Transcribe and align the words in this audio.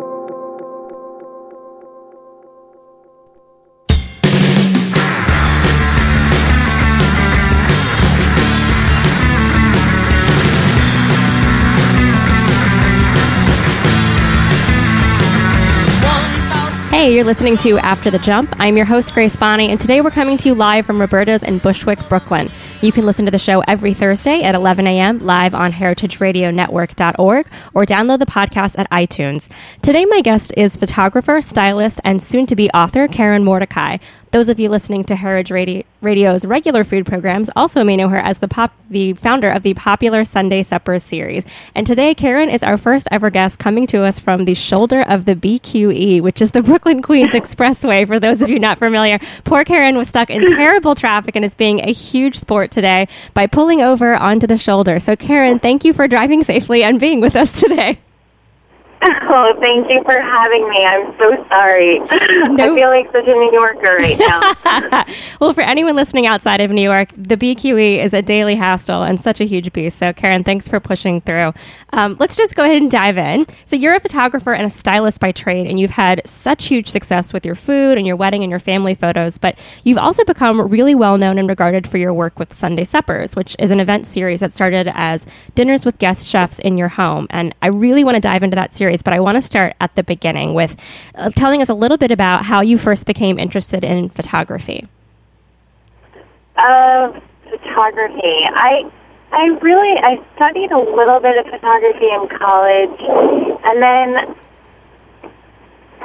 Hey, 17.06 17.14
you're 17.14 17.24
listening 17.24 17.56
to 17.58 17.78
After 17.78 18.10
the 18.10 18.18
Jump. 18.18 18.52
I'm 18.58 18.76
your 18.76 18.88
host, 18.88 19.14
Grace 19.14 19.36
Bonney, 19.36 19.70
and 19.70 19.80
today 19.80 20.02
we're 20.02 20.10
coming 20.10 20.38
to 20.38 20.50
you 20.50 20.56
live 20.56 20.88
from 20.88 21.00
Roberta's 21.00 21.44
in 21.44 21.60
Bushwick, 21.60 22.00
Brooklyn. 22.10 22.50
You 22.82 22.92
can 22.92 23.06
listen 23.06 23.26
to 23.26 23.32
the 23.32 23.38
show 23.38 23.60
every 23.68 23.94
Thursday 23.94 24.42
at 24.42 24.56
11 24.56 24.88
a.m. 24.88 25.20
live 25.20 25.54
on 25.54 25.72
heritageradionetwork.org 25.72 27.48
or 27.76 27.86
download 27.86 28.18
the 28.18 28.26
podcast 28.26 28.80
at 28.80 28.90
iTunes. 28.90 29.48
Today, 29.84 30.06
my 30.06 30.22
guest 30.22 30.52
is 30.58 30.78
photographer, 30.78 31.42
stylist, 31.42 32.02
and 32.04 32.24
soon 32.24 32.48
to 32.48 32.56
be 32.56 32.72
author 32.72 33.08
Karen 33.08 33.44
Mordecai. 33.44 33.98
Those 34.36 34.50
of 34.50 34.60
you 34.60 34.68
listening 34.68 35.06
to 35.06 35.16
Heritage 35.16 35.80
Radio's 36.02 36.44
regular 36.44 36.84
food 36.84 37.06
programs 37.06 37.50
also 37.56 37.86
may 37.86 37.96
know 37.96 38.10
her 38.10 38.18
as 38.18 38.40
the 38.40 38.50
pop, 38.50 38.74
the 38.90 39.14
founder 39.14 39.50
of 39.50 39.64
the 39.64 39.74
popular 39.76 40.26
Sunday 40.26 40.62
Suppers 40.62 41.06
series. 41.06 41.46
And 41.74 41.88
today, 41.88 42.14
Karen 42.14 42.50
is 42.50 42.62
our 42.62 42.76
first 42.76 43.08
ever 43.12 43.30
guest 43.30 43.60
coming 43.60 43.88
to 43.88 44.04
us 44.04 44.20
from 44.20 44.44
the 44.44 44.54
shoulder 44.54 45.04
of 45.04 45.24
the 45.24 45.36
BQE, 45.36 46.22
which 46.22 46.42
is 46.42 46.52
the 46.52 46.62
Brooklyn 46.62 47.02
Queens 47.02 47.32
Expressway. 47.32 48.06
For 48.06 48.20
those 48.20 48.42
of 48.42 48.50
you 48.50 48.60
not 48.60 48.78
familiar, 48.78 49.20
poor 49.46 49.64
Karen 49.64 49.96
was 49.96 50.10
stuck 50.10 50.30
in 50.30 50.46
terrible 50.50 50.96
traffic 50.96 51.38
and 51.38 51.46
is 51.46 51.56
being 51.56 51.80
a 51.80 51.94
huge 51.94 52.38
sport 52.38 52.72
today 52.72 53.08
by 53.34 53.48
pulling 53.48 53.82
over 53.82 54.16
onto 54.16 54.48
the 54.48 54.58
shoulder. 54.58 55.00
So, 55.00 55.16
Karen, 55.16 55.60
thank 55.60 55.86
you 55.86 55.94
for 55.94 56.10
driving 56.10 56.44
safely 56.44 56.84
and 56.84 57.00
being 57.00 57.22
with 57.22 57.38
us 57.38 57.58
today. 57.58 58.00
Oh, 59.28 59.54
thank 59.60 59.90
you 59.90 60.02
for 60.04 60.20
having 60.20 60.68
me. 60.70 60.86
I'm 60.86 61.12
so 61.18 61.46
sorry. 61.50 62.00
I 62.10 62.56
feel 62.56 62.88
like 62.88 63.12
such 63.12 63.28
a 63.28 63.34
New 63.34 63.52
Yorker 63.52 63.98
right 63.98 64.18
now. 64.18 65.06
well, 65.42 65.54
for 65.54 65.62
anyone 65.62 65.96
listening 65.96 66.26
outside 66.26 66.62
of 66.62 66.72
New 66.72 66.82
York, 66.82 67.10
the 67.18 67.36
BQE 67.36 68.04
is 68.04 68.14
a 68.14 68.22
daily 68.22 68.56
hassle 68.56 69.04
and 69.04 69.20
such 69.20 69.42
a 69.42 69.44
huge 69.44 69.74
piece. 69.74 69.94
So, 69.94 70.14
Karen, 70.14 70.44
thanks 70.44 70.68
for 70.70 70.80
pushing 70.80 71.20
through. 71.22 71.54
Um, 71.92 72.16
let's 72.20 72.38
just 72.38 72.56
go 72.56 72.64
ahead 72.64 72.82
and 72.82 72.90
dive 72.90 73.18
in. 73.18 73.46
So, 73.66 73.76
you're 73.76 73.94
a 73.96 74.00
photographer 74.00 74.54
and 74.54 74.66
a 74.66 74.70
stylist 74.70 75.20
by 75.20 75.34
trade, 75.34 75.68
and 75.68 75.80
you've 75.80 75.92
had 75.92 76.22
such 76.26 76.68
huge 76.68 76.88
success 76.88 77.34
with 77.34 77.46
your 77.46 77.56
food 77.56 77.98
and 77.98 78.08
your 78.08 78.16
wedding 78.16 78.42
and 78.42 78.50
your 78.50 78.60
family 78.60 78.96
photos, 78.96 79.38
but 79.38 79.58
you've 79.84 79.98
also 79.98 80.24
become 80.24 80.62
really 80.62 80.96
well 80.96 81.18
known 81.18 81.38
and 81.38 81.50
regarded 81.50 81.88
for 81.88 81.98
your 81.98 82.14
work 82.14 82.40
with 82.40 82.54
Sunday 82.54 82.86
Suppers, 82.86 83.36
which 83.36 83.56
is 83.60 83.70
an 83.70 83.80
event 83.82 84.08
series 84.08 84.40
that 84.40 84.54
started 84.54 84.90
as 84.94 85.26
dinners 85.56 85.84
with 85.84 85.98
guest 85.98 86.28
chefs 86.28 86.60
in 86.60 86.78
your 86.78 86.90
home. 86.90 87.28
And 87.32 87.54
I 87.62 87.68
really 87.68 88.04
want 88.04 88.16
to 88.16 88.22
dive 88.22 88.44
into 88.44 88.56
that 88.56 88.74
series 88.74 88.85
but 89.02 89.14
I 89.14 89.20
want 89.20 89.36
to 89.36 89.42
start 89.42 89.76
at 89.80 89.96
the 89.96 90.04
beginning 90.04 90.54
with 90.54 90.76
uh, 91.16 91.30
telling 91.32 91.62
us 91.62 91.70
a 91.70 91.74
little 91.74 91.98
bit 91.98 92.12
about 92.12 92.46
how 92.46 92.62
you 92.62 92.78
first 92.78 93.06
became 93.06 93.40
interested 93.40 93.84
in 93.84 94.10
photography. 94.10 94.88
Uh, 96.56 97.20
photography. 97.50 98.48
I 98.56 98.90
I 99.32 99.46
really 99.62 99.98
I 100.00 100.24
studied 100.36 100.72
a 100.72 100.80
little 100.80 101.20
bit 101.20 101.38
of 101.38 101.46
photography 101.52 102.08
in 102.08 102.28
college, 102.30 103.00
and 103.66 103.82
then 103.82 104.36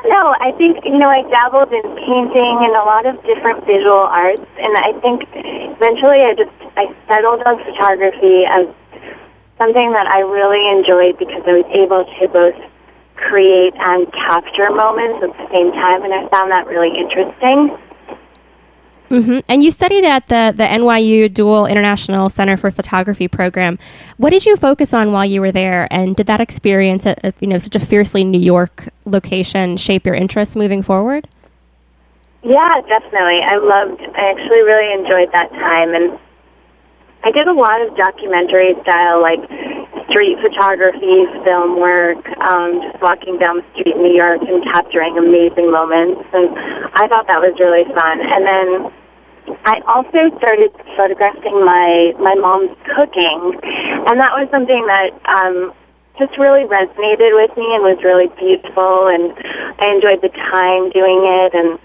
no, 0.06 0.34
I 0.40 0.52
think 0.56 0.84
you 0.84 0.98
know 0.98 1.08
I 1.08 1.22
dabbled 1.28 1.72
in 1.72 1.82
painting 1.82 2.56
and 2.64 2.74
a 2.74 2.84
lot 2.84 3.06
of 3.06 3.22
different 3.24 3.66
visual 3.66 4.08
arts, 4.08 4.42
and 4.58 4.76
I 4.76 4.92
think 5.00 5.28
eventually 5.34 6.22
I 6.24 6.34
just 6.34 6.50
I 6.76 6.88
settled 7.06 7.42
on 7.44 7.62
photography 7.64 8.44
as 8.48 8.66
something 9.58 9.92
that 9.92 10.06
I 10.06 10.20
really 10.20 10.64
enjoyed 10.69 11.19
because 11.19 11.42
I 11.46 11.60
was 11.60 11.69
able 11.69 12.08
to 12.08 12.28
both 12.32 12.69
create 13.28 13.75
and 13.76 14.10
capture 14.12 14.70
moments 14.70 15.22
at 15.22 15.32
the 15.36 15.47
same 15.53 15.72
time, 15.72 16.03
and 16.03 16.12
I 16.12 16.28
found 16.28 16.50
that 16.50 16.66
really 16.66 16.97
interesting. 16.97 17.76
Mm-hmm. 19.10 19.38
And 19.48 19.64
you 19.64 19.72
studied 19.72 20.04
at 20.04 20.28
the, 20.28 20.54
the 20.56 20.62
NYU 20.62 21.32
Dual 21.32 21.66
International 21.66 22.31
Center 22.31 22.56
for 22.56 22.70
Photography 22.70 23.26
program. 23.26 23.76
What 24.19 24.31
did 24.31 24.47
you 24.47 24.56
focus 24.56 24.94
on 24.94 25.10
while 25.10 25.25
you 25.25 25.41
were 25.41 25.50
there, 25.50 25.88
and 25.91 26.14
did 26.14 26.28
that 26.28 26.41
experience 26.41 27.06
at 27.06 27.34
you 27.41 27.48
know 27.48 27.58
such 27.58 27.75
a 27.75 27.81
fiercely 27.81 28.22
New 28.22 28.41
York 28.41 28.88
location 29.04 29.76
shape 29.76 30.06
your 30.06 30.14
interests 30.14 30.54
moving 30.54 30.82
forward? 30.82 31.28
Yeah, 32.44 32.81
definitely. 32.88 33.41
I 33.42 33.58
loved. 33.58 34.00
I 34.00 34.31
actually 34.31 34.62
really 34.62 34.92
enjoyed 34.94 35.32
that 35.32 35.50
time, 35.50 35.92
and 35.94 36.19
I 37.22 37.31
did 37.31 37.47
a 37.47 37.53
lot 37.53 37.84
of 37.84 37.92
documentary 38.00 38.72
style, 38.81 39.20
like 39.20 39.44
street 40.08 40.41
photography, 40.41 41.28
film 41.44 41.76
work, 41.76 42.25
um, 42.41 42.81
just 42.81 42.97
walking 43.04 43.36
down 43.36 43.60
the 43.60 43.66
street 43.76 43.92
in 43.92 44.00
New 44.00 44.16
York 44.16 44.41
and 44.41 44.64
capturing 44.64 45.20
amazing 45.20 45.69
moments. 45.69 46.25
And 46.32 46.48
I 46.97 47.04
thought 47.12 47.28
that 47.28 47.44
was 47.44 47.53
really 47.60 47.84
fun. 47.92 48.25
And 48.25 48.42
then 48.48 48.69
I 49.69 49.84
also 49.84 50.32
started 50.41 50.72
photographing 50.97 51.60
my 51.60 52.16
my 52.16 52.34
mom's 52.41 52.72
cooking, 52.97 53.52
and 54.08 54.16
that 54.16 54.32
was 54.32 54.48
something 54.48 54.81
that 54.88 55.12
um, 55.28 55.76
just 56.16 56.41
really 56.41 56.64
resonated 56.72 57.37
with 57.37 57.52
me 57.60 57.69
and 57.76 57.84
was 57.84 58.00
really 58.00 58.32
beautiful. 58.41 59.12
And 59.12 59.37
I 59.76 59.92
enjoyed 59.92 60.25
the 60.25 60.32
time 60.32 60.88
doing 60.97 61.20
it, 61.28 61.52
and 61.52 61.76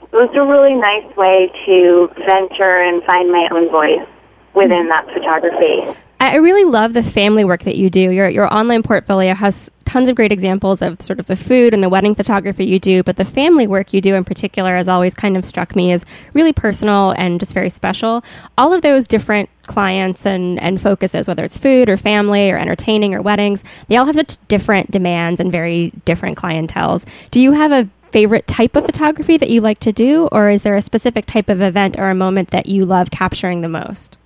it 0.00 0.16
was 0.16 0.32
a 0.32 0.44
really 0.48 0.80
nice 0.80 1.12
way 1.12 1.52
to 1.68 2.08
venture 2.24 2.80
and 2.80 3.04
find 3.04 3.28
my 3.28 3.44
own 3.52 3.68
voice 3.68 4.08
within 4.54 4.88
that 4.88 5.06
photography. 5.12 5.98
I 6.22 6.36
really 6.36 6.64
love 6.64 6.92
the 6.92 7.02
family 7.02 7.44
work 7.44 7.64
that 7.64 7.76
you 7.76 7.88
do. 7.88 8.10
Your 8.10 8.28
your 8.28 8.52
online 8.52 8.82
portfolio 8.82 9.32
has 9.32 9.70
tons 9.90 10.08
of 10.08 10.14
great 10.14 10.30
examples 10.30 10.82
of 10.82 11.00
sort 11.02 11.18
of 11.18 11.26
the 11.26 11.34
food 11.34 11.74
and 11.74 11.82
the 11.82 11.88
wedding 11.88 12.14
photography 12.14 12.64
you 12.64 12.78
do, 12.78 13.02
but 13.02 13.16
the 13.16 13.24
family 13.24 13.66
work 13.66 13.92
you 13.92 14.00
do 14.00 14.14
in 14.14 14.24
particular 14.24 14.76
has 14.76 14.86
always 14.86 15.14
kind 15.14 15.36
of 15.36 15.44
struck 15.44 15.74
me 15.74 15.90
as 15.90 16.04
really 16.32 16.52
personal 16.52 17.10
and 17.18 17.40
just 17.40 17.52
very 17.52 17.70
special. 17.70 18.22
All 18.56 18.72
of 18.72 18.82
those 18.82 19.06
different 19.08 19.50
clients 19.66 20.26
and, 20.26 20.60
and 20.60 20.80
focuses, 20.80 21.26
whether 21.26 21.42
it's 21.42 21.58
food 21.58 21.88
or 21.88 21.96
family 21.96 22.52
or 22.52 22.56
entertaining 22.56 23.14
or 23.14 23.22
weddings, 23.22 23.64
they 23.88 23.96
all 23.96 24.06
have 24.06 24.14
such 24.14 24.36
different 24.46 24.92
demands 24.92 25.40
and 25.40 25.50
very 25.50 25.90
different 26.04 26.38
clientels. 26.38 27.04
Do 27.32 27.40
you 27.40 27.50
have 27.50 27.72
a 27.72 27.88
favorite 28.12 28.46
type 28.46 28.76
of 28.76 28.84
photography 28.86 29.38
that 29.38 29.50
you 29.50 29.60
like 29.60 29.80
to 29.80 29.92
do, 29.92 30.28
or 30.30 30.50
is 30.50 30.62
there 30.62 30.76
a 30.76 30.82
specific 30.82 31.26
type 31.26 31.48
of 31.48 31.60
event 31.60 31.98
or 31.98 32.10
a 32.10 32.14
moment 32.14 32.50
that 32.50 32.66
you 32.66 32.84
love 32.84 33.10
capturing 33.10 33.62
the 33.62 33.68
most? 33.68 34.19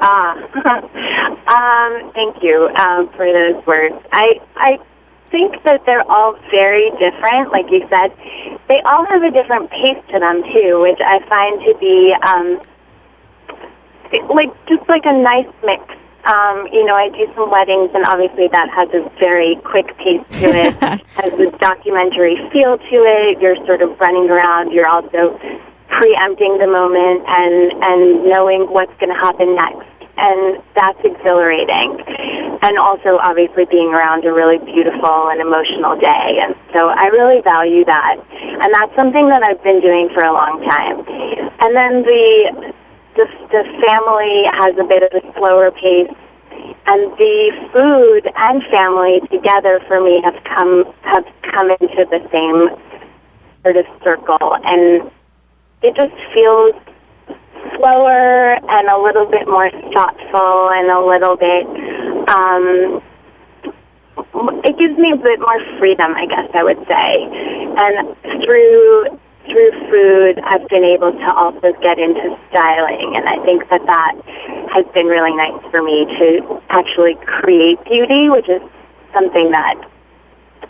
Ah, 0.00 0.34
um, 1.48 2.12
thank 2.14 2.42
you 2.42 2.68
um, 2.78 3.08
for 3.16 3.26
those 3.32 3.64
words. 3.66 3.96
I 4.12 4.40
I 4.56 4.78
think 5.30 5.62
that 5.64 5.84
they're 5.86 6.08
all 6.10 6.38
very 6.50 6.90
different. 6.98 7.50
Like 7.52 7.66
you 7.70 7.86
said, 7.90 8.12
they 8.68 8.80
all 8.84 9.04
have 9.06 9.22
a 9.22 9.30
different 9.30 9.70
pace 9.70 9.98
to 10.12 10.18
them 10.18 10.42
too, 10.54 10.80
which 10.82 11.00
I 11.00 11.18
find 11.28 11.60
to 11.66 11.74
be 11.80 12.14
um, 12.22 12.62
like 14.34 14.52
just 14.68 14.88
like 14.88 15.02
a 15.04 15.12
nice 15.12 15.50
mix. 15.64 15.82
Um, 16.24 16.68
you 16.72 16.84
know, 16.84 16.94
I 16.94 17.08
do 17.08 17.26
some 17.34 17.50
weddings, 17.50 17.90
and 17.94 18.04
obviously 18.06 18.48
that 18.52 18.68
has 18.70 18.88
a 18.92 19.08
very 19.18 19.56
quick 19.64 19.96
pace 19.98 20.22
to 20.42 20.46
it. 20.46 20.74
has 21.18 21.32
a 21.32 21.46
documentary 21.58 22.36
feel 22.52 22.78
to 22.78 22.96
it. 23.02 23.40
You're 23.40 23.56
sort 23.66 23.82
of 23.82 23.98
running 23.98 24.28
around. 24.30 24.72
You're 24.72 24.88
also 24.88 25.38
preempting 25.88 26.58
the 26.58 26.66
moment 26.66 27.24
and 27.26 27.72
and 27.82 28.24
knowing 28.28 28.68
what's 28.70 28.92
going 29.00 29.12
to 29.12 29.18
happen 29.18 29.56
next 29.56 29.97
and 30.18 30.60
that's 30.74 30.98
exhilarating. 31.04 32.02
And 32.60 32.76
also 32.76 33.22
obviously 33.22 33.64
being 33.70 33.94
around 33.94 34.24
a 34.26 34.32
really 34.34 34.58
beautiful 34.58 35.30
and 35.30 35.40
emotional 35.40 35.94
day. 35.94 36.42
And 36.42 36.58
so 36.74 36.90
I 36.90 37.06
really 37.14 37.40
value 37.40 37.84
that. 37.86 38.18
And 38.18 38.74
that's 38.74 38.94
something 38.98 39.28
that 39.30 39.42
I've 39.46 39.62
been 39.62 39.80
doing 39.80 40.10
for 40.10 40.26
a 40.26 40.32
long 40.32 40.58
time. 40.66 41.06
And 41.62 41.76
then 41.76 42.02
the 42.02 42.74
the, 43.14 43.26
the 43.50 43.62
family 43.86 44.46
has 44.58 44.74
a 44.78 44.86
bit 44.86 45.02
of 45.06 45.10
a 45.14 45.22
slower 45.38 45.70
pace. 45.70 46.10
And 46.86 47.12
the 47.18 47.52
food 47.72 48.26
and 48.34 48.62
family 48.70 49.20
together 49.30 49.80
for 49.86 50.02
me 50.02 50.20
have 50.24 50.42
come 50.42 50.84
have 51.02 51.24
come 51.46 51.70
into 51.78 52.06
the 52.10 52.20
same 52.32 52.74
sort 53.62 53.76
of 53.76 53.86
circle. 54.02 54.56
And 54.64 55.10
it 55.82 55.94
just 55.94 56.14
feels 56.34 56.74
slower 57.78 58.58
and 58.58 58.88
a 58.88 58.98
little 59.00 59.26
bit 59.26 59.46
more 59.46 59.70
thoughtful 59.94 60.70
and 60.74 60.90
a 60.90 61.00
little 61.00 61.36
bit 61.36 61.64
um 62.28 63.02
it 64.64 64.76
gives 64.78 64.98
me 64.98 65.12
a 65.12 65.16
bit 65.16 65.40
more 65.40 65.60
freedom, 65.78 66.14
I 66.14 66.26
guess 66.26 66.50
I 66.54 66.62
would 66.62 66.78
say. 66.86 67.10
And 67.78 68.16
through 68.44 69.18
through 69.48 69.72
food, 69.88 70.38
I've 70.44 70.68
been 70.68 70.84
able 70.84 71.12
to 71.12 71.28
also 71.34 71.72
get 71.80 71.98
into 71.98 72.36
styling, 72.50 73.16
and 73.16 73.24
I 73.26 73.42
think 73.44 73.64
that 73.70 73.80
that 73.86 74.14
has 74.68 74.84
been 74.92 75.06
really 75.06 75.34
nice 75.34 75.56
for 75.70 75.80
me 75.80 76.04
to 76.04 76.60
actually 76.68 77.16
create 77.24 77.82
beauty, 77.84 78.28
which 78.28 78.48
is 78.48 78.60
something 79.14 79.50
that 79.52 79.80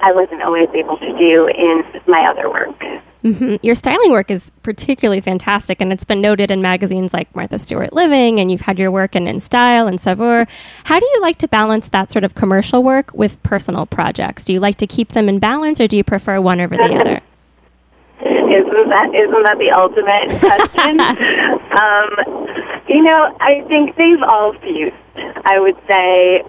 I 0.01 0.13
wasn't 0.13 0.43
always 0.43 0.69
able 0.75 0.97
to 0.99 1.19
do 1.19 1.49
in 1.49 1.83
my 2.07 2.27
other 2.31 2.49
work. 2.49 2.79
Mm-hmm. 3.25 3.57
Your 3.63 3.75
styling 3.75 4.13
work 4.13 4.31
is 4.31 4.51
particularly 4.63 5.21
fantastic, 5.21 5.81
and 5.81 5.93
it's 5.93 6.05
been 6.05 6.21
noted 6.21 6.53
in 6.53 6.63
magazines 6.63 7.13
like 7.13 7.35
Martha 7.35 7.59
Stewart 7.59 7.93
Living, 7.93 8.39
and 8.39 8.51
you've 8.51 8.61
had 8.61 8.79
your 8.79 8.93
work 8.93 9.17
in 9.17 9.27
In 9.27 9.41
Style 9.41 9.89
and 9.89 10.01
Saveur. 10.01 10.47
How 10.85 11.01
do 11.01 11.07
you 11.07 11.21
like 11.21 11.39
to 11.39 11.49
balance 11.49 11.89
that 11.89 12.13
sort 12.13 12.25
of 12.25 12.37
commercial 12.37 12.85
work 12.85 13.13
with 13.13 13.43
personal 13.43 13.87
projects? 13.87 14.45
Do 14.45 14.53
you 14.53 14.61
like 14.61 14.77
to 14.77 14.87
keep 14.87 15.13
them 15.13 15.29
in 15.29 15.41
balance, 15.41 15.81
or 15.81 15.89
do 15.89 15.97
you 15.97 16.05
prefer 16.05 16.41
one 16.41 16.61
over 16.61 16.77
the 16.77 16.95
other? 16.95 17.21
Isn't 18.21 18.89
that 18.89 19.15
isn't 19.15 19.43
that 19.43 19.59
the 19.59 19.71
ultimate 19.71 20.31
question? 20.41 21.01
um, 21.77 22.79
you 22.89 23.03
know, 23.03 23.37
I 23.41 23.63
think 23.69 23.95
they've 23.97 24.23
all 24.23 24.55
fused. 24.61 24.95
I 25.45 25.61
would 25.61 25.77
say 25.87 26.43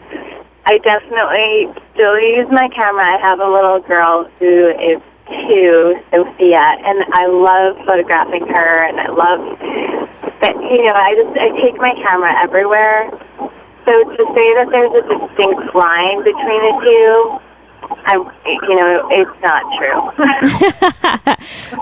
I 0.65 0.77
definitely 0.77 1.67
still 1.99 2.15
use 2.15 2.47
my 2.49 2.69
camera. 2.71 3.03
I 3.03 3.19
have 3.19 3.41
a 3.43 3.51
little 3.51 3.81
girl 3.83 4.23
who 4.39 4.71
is 4.71 5.03
two, 5.27 5.99
Sophia, 6.15 6.63
and 6.63 7.03
I 7.11 7.27
love 7.27 7.75
photographing 7.83 8.47
her, 8.47 8.87
and 8.87 9.03
I 9.03 9.11
love 9.11 9.59
that. 10.39 10.55
You 10.55 10.87
know, 10.87 10.95
I 10.95 11.11
just 11.19 11.35
I 11.35 11.51
take 11.59 11.75
my 11.75 11.91
camera 12.07 12.31
everywhere. 12.39 13.11
So 13.83 13.91
to 13.91 14.23
say 14.31 14.47
that 14.55 14.71
there's 14.71 14.95
a 14.95 15.03
distinct 15.11 15.75
line 15.75 16.23
between 16.23 16.61
the 16.71 16.75
two 16.79 17.48
I, 17.91 18.15
you 18.15 18.75
know, 18.75 19.07
it's 19.11 19.41
not 19.41 19.63
true. 19.77 19.99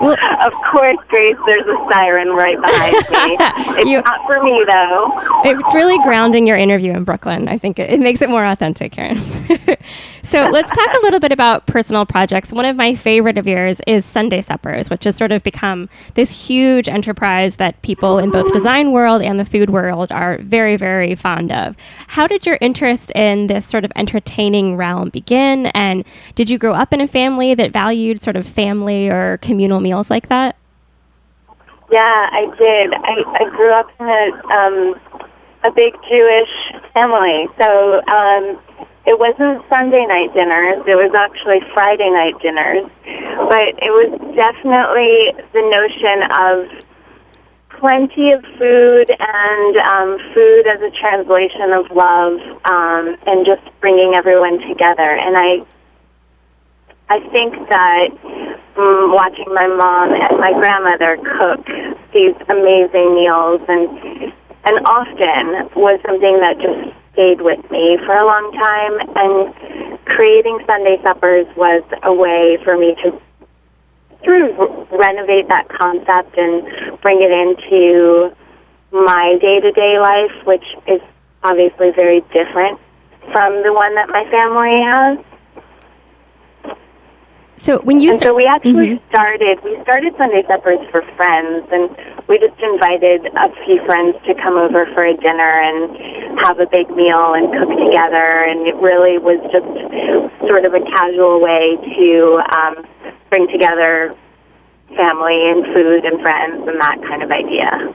well, 0.00 0.16
of 0.46 0.52
course, 0.70 0.96
Grace, 1.08 1.36
there's 1.46 1.66
a 1.66 1.88
siren 1.90 2.28
right 2.30 2.60
behind 2.60 2.94
me. 2.94 3.36
It's 3.78 3.88
you, 3.88 4.00
not 4.02 4.26
for 4.26 4.42
me, 4.42 4.64
though. 4.68 5.12
It's 5.44 5.74
really 5.74 5.98
grounding 6.02 6.46
your 6.46 6.56
interview 6.56 6.92
in 6.92 7.04
Brooklyn. 7.04 7.46
I 7.48 7.58
think 7.58 7.78
it, 7.78 7.90
it 7.90 8.00
makes 8.00 8.22
it 8.22 8.28
more 8.28 8.44
authentic, 8.44 8.92
Karen. 8.92 9.18
so 10.24 10.48
let's 10.50 10.70
talk 10.72 10.92
a 10.94 11.00
little 11.02 11.20
bit 11.20 11.30
about 11.30 11.66
personal 11.66 12.04
projects. 12.04 12.52
One 12.52 12.64
of 12.64 12.76
my 12.76 12.94
favorite 12.94 13.38
of 13.38 13.46
yours 13.46 13.80
is 13.86 14.04
Sunday 14.04 14.40
Suppers, 14.40 14.90
which 14.90 15.04
has 15.04 15.16
sort 15.16 15.30
of 15.30 15.42
become 15.44 15.88
this 16.14 16.30
huge 16.30 16.88
enterprise 16.88 17.56
that 17.56 17.80
people 17.82 18.18
in 18.18 18.30
both 18.30 18.46
the 18.46 18.52
design 18.52 18.92
world 18.92 19.22
and 19.22 19.38
the 19.38 19.44
food 19.44 19.70
world 19.70 20.10
are 20.10 20.38
very, 20.38 20.76
very 20.76 21.14
fond 21.14 21.52
of. 21.52 21.76
How 22.08 22.26
did 22.26 22.44
your 22.44 22.58
interest 22.60 23.12
in 23.14 23.46
this 23.46 23.64
sort 23.66 23.84
of 23.84 23.92
entertaining 23.94 24.76
realm 24.76 25.10
begin? 25.10 25.66
And 25.66 25.97
did 26.34 26.50
you 26.50 26.58
grow 26.58 26.72
up 26.72 26.92
in 26.92 27.00
a 27.00 27.08
family 27.08 27.54
that 27.54 27.72
valued 27.72 28.22
sort 28.22 28.36
of 28.36 28.46
family 28.46 29.08
or 29.08 29.38
communal 29.38 29.80
meals 29.80 30.10
like 30.10 30.28
that? 30.28 30.56
Yeah, 31.90 32.28
I 32.32 32.44
did. 32.58 32.92
I, 32.92 33.44
I 33.44 33.50
grew 33.50 33.72
up 33.72 33.90
in 33.98 34.06
a 34.06 34.46
um, 34.52 35.00
a 35.64 35.72
big 35.72 35.94
Jewish 36.08 36.50
family, 36.92 37.48
so 37.58 38.00
um, 38.06 38.60
it 39.06 39.18
wasn't 39.18 39.64
Sunday 39.68 40.04
night 40.06 40.34
dinners. 40.34 40.84
It 40.86 40.94
was 40.94 41.12
actually 41.16 41.60
Friday 41.72 42.10
night 42.10 42.36
dinners, 42.42 42.84
but 43.48 43.72
it 43.80 43.88
was 43.88 44.12
definitely 44.36 45.32
the 45.56 45.64
notion 45.72 46.28
of 46.28 46.68
plenty 47.80 48.32
of 48.32 48.42
food 48.58 49.08
and 49.08 49.76
um, 49.78 50.18
food 50.34 50.66
as 50.66 50.80
a 50.82 50.90
translation 50.92 51.72
of 51.72 51.90
love 51.90 52.36
um, 52.64 53.16
and 53.26 53.46
just 53.46 53.62
bringing 53.80 54.14
everyone 54.14 54.58
together. 54.68 55.16
And 55.16 55.36
I 55.36 55.64
I 57.10 57.20
think 57.32 57.54
that 57.70 58.08
um, 58.76 59.12
watching 59.16 59.48
my 59.48 59.66
mom 59.66 60.12
and 60.12 60.38
my 60.38 60.52
grandmother 60.52 61.16
cook 61.16 61.64
these 62.12 62.36
amazing 62.48 63.14
meals 63.16 63.60
and 63.68 64.32
and 64.64 64.84
often 64.84 65.72
was 65.74 66.00
something 66.04 66.40
that 66.40 66.60
just 66.60 66.92
stayed 67.12 67.40
with 67.40 67.64
me 67.70 67.96
for 68.04 68.12
a 68.12 68.26
long 68.26 68.52
time. 68.52 68.94
And 69.16 70.04
creating 70.04 70.60
Sunday 70.66 71.00
suppers 71.02 71.46
was 71.56 71.82
a 72.02 72.12
way 72.12 72.58
for 72.62 72.76
me 72.76 72.94
to 73.02 73.16
sort 74.24 74.42
of 74.42 74.90
renovate 74.92 75.48
that 75.48 75.68
concept 75.68 76.36
and 76.36 77.00
bring 77.00 77.22
it 77.22 77.32
into 77.32 78.34
my 78.90 79.36
day-to-day 79.40 79.98
life 80.00 80.32
which 80.46 80.64
is 80.86 81.00
obviously 81.44 81.90
very 81.94 82.20
different 82.32 82.80
from 83.32 83.62
the 83.62 83.72
one 83.72 83.94
that 83.94 84.08
my 84.08 84.24
family 84.30 84.80
has 84.80 85.18
so 87.58 87.80
when 87.82 88.00
you 88.00 88.12
and 88.12 88.20
so 88.20 88.34
we 88.34 88.46
actually 88.46 88.96
mm-hmm. 88.96 89.08
started 89.10 89.58
we 89.64 89.76
started 89.82 90.14
Sunday 90.16 90.42
suppers 90.46 90.78
for 90.90 91.02
friends 91.16 91.66
and 91.72 91.90
we 92.28 92.38
just 92.38 92.58
invited 92.62 93.26
a 93.26 93.48
few 93.64 93.84
friends 93.84 94.16
to 94.26 94.34
come 94.34 94.56
over 94.56 94.86
for 94.94 95.04
a 95.04 95.16
dinner 95.16 95.60
and 95.60 96.38
have 96.40 96.60
a 96.60 96.66
big 96.66 96.88
meal 96.90 97.34
and 97.34 97.50
cook 97.52 97.68
together 97.76 98.46
and 98.46 98.66
it 98.66 98.76
really 98.76 99.18
was 99.18 99.42
just 99.50 99.66
sort 100.46 100.64
of 100.64 100.74
a 100.74 100.80
casual 100.96 101.40
way 101.40 101.76
to 101.98 102.40
um, 102.54 102.86
bring 103.30 103.48
together 103.48 104.14
family 104.96 105.50
and 105.50 105.64
food 105.74 106.04
and 106.04 106.20
friends 106.20 106.66
and 106.66 106.80
that 106.80 106.98
kind 107.02 107.22
of 107.22 107.30
idea. 107.30 107.94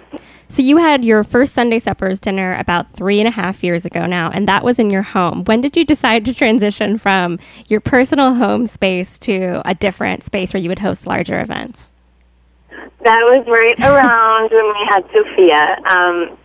So 0.54 0.62
you 0.62 0.78
had 0.78 1.04
your 1.04 1.24
first 1.24 1.56
Sunday 1.56 1.80
suppers 1.80 2.20
dinner 2.20 2.56
about 2.60 2.94
three 2.94 3.20
and 3.20 3.28
a 3.28 3.32
half 3.32 3.64
years 3.64 3.86
ago 3.86 4.06
now, 4.06 4.30
and 4.30 4.48
that 4.48 4.64
was 4.64 4.78
in 4.78 4.92
your 4.92 5.02
home. 5.02 5.44
When 5.46 5.62
did 5.62 5.76
you 5.76 5.84
decide 5.84 6.26
to 6.26 6.34
transition 6.36 7.00
from 7.00 7.40
your 7.70 7.80
personal 7.80 8.36
home 8.36 8.68
space 8.68 9.18
to 9.18 9.64
a 9.66 9.74
different 9.74 10.22
space 10.22 10.54
where 10.54 10.62
you 10.62 10.70
would 10.70 10.78
host 10.78 11.08
larger 11.08 11.42
events? 11.42 11.92
That 12.70 13.24
was 13.26 13.44
right 13.48 13.80
around 13.82 14.52
when 14.52 14.68
we 14.68 14.86
had 14.86 15.04
Sophia, 15.12 15.82
um, 15.90 16.38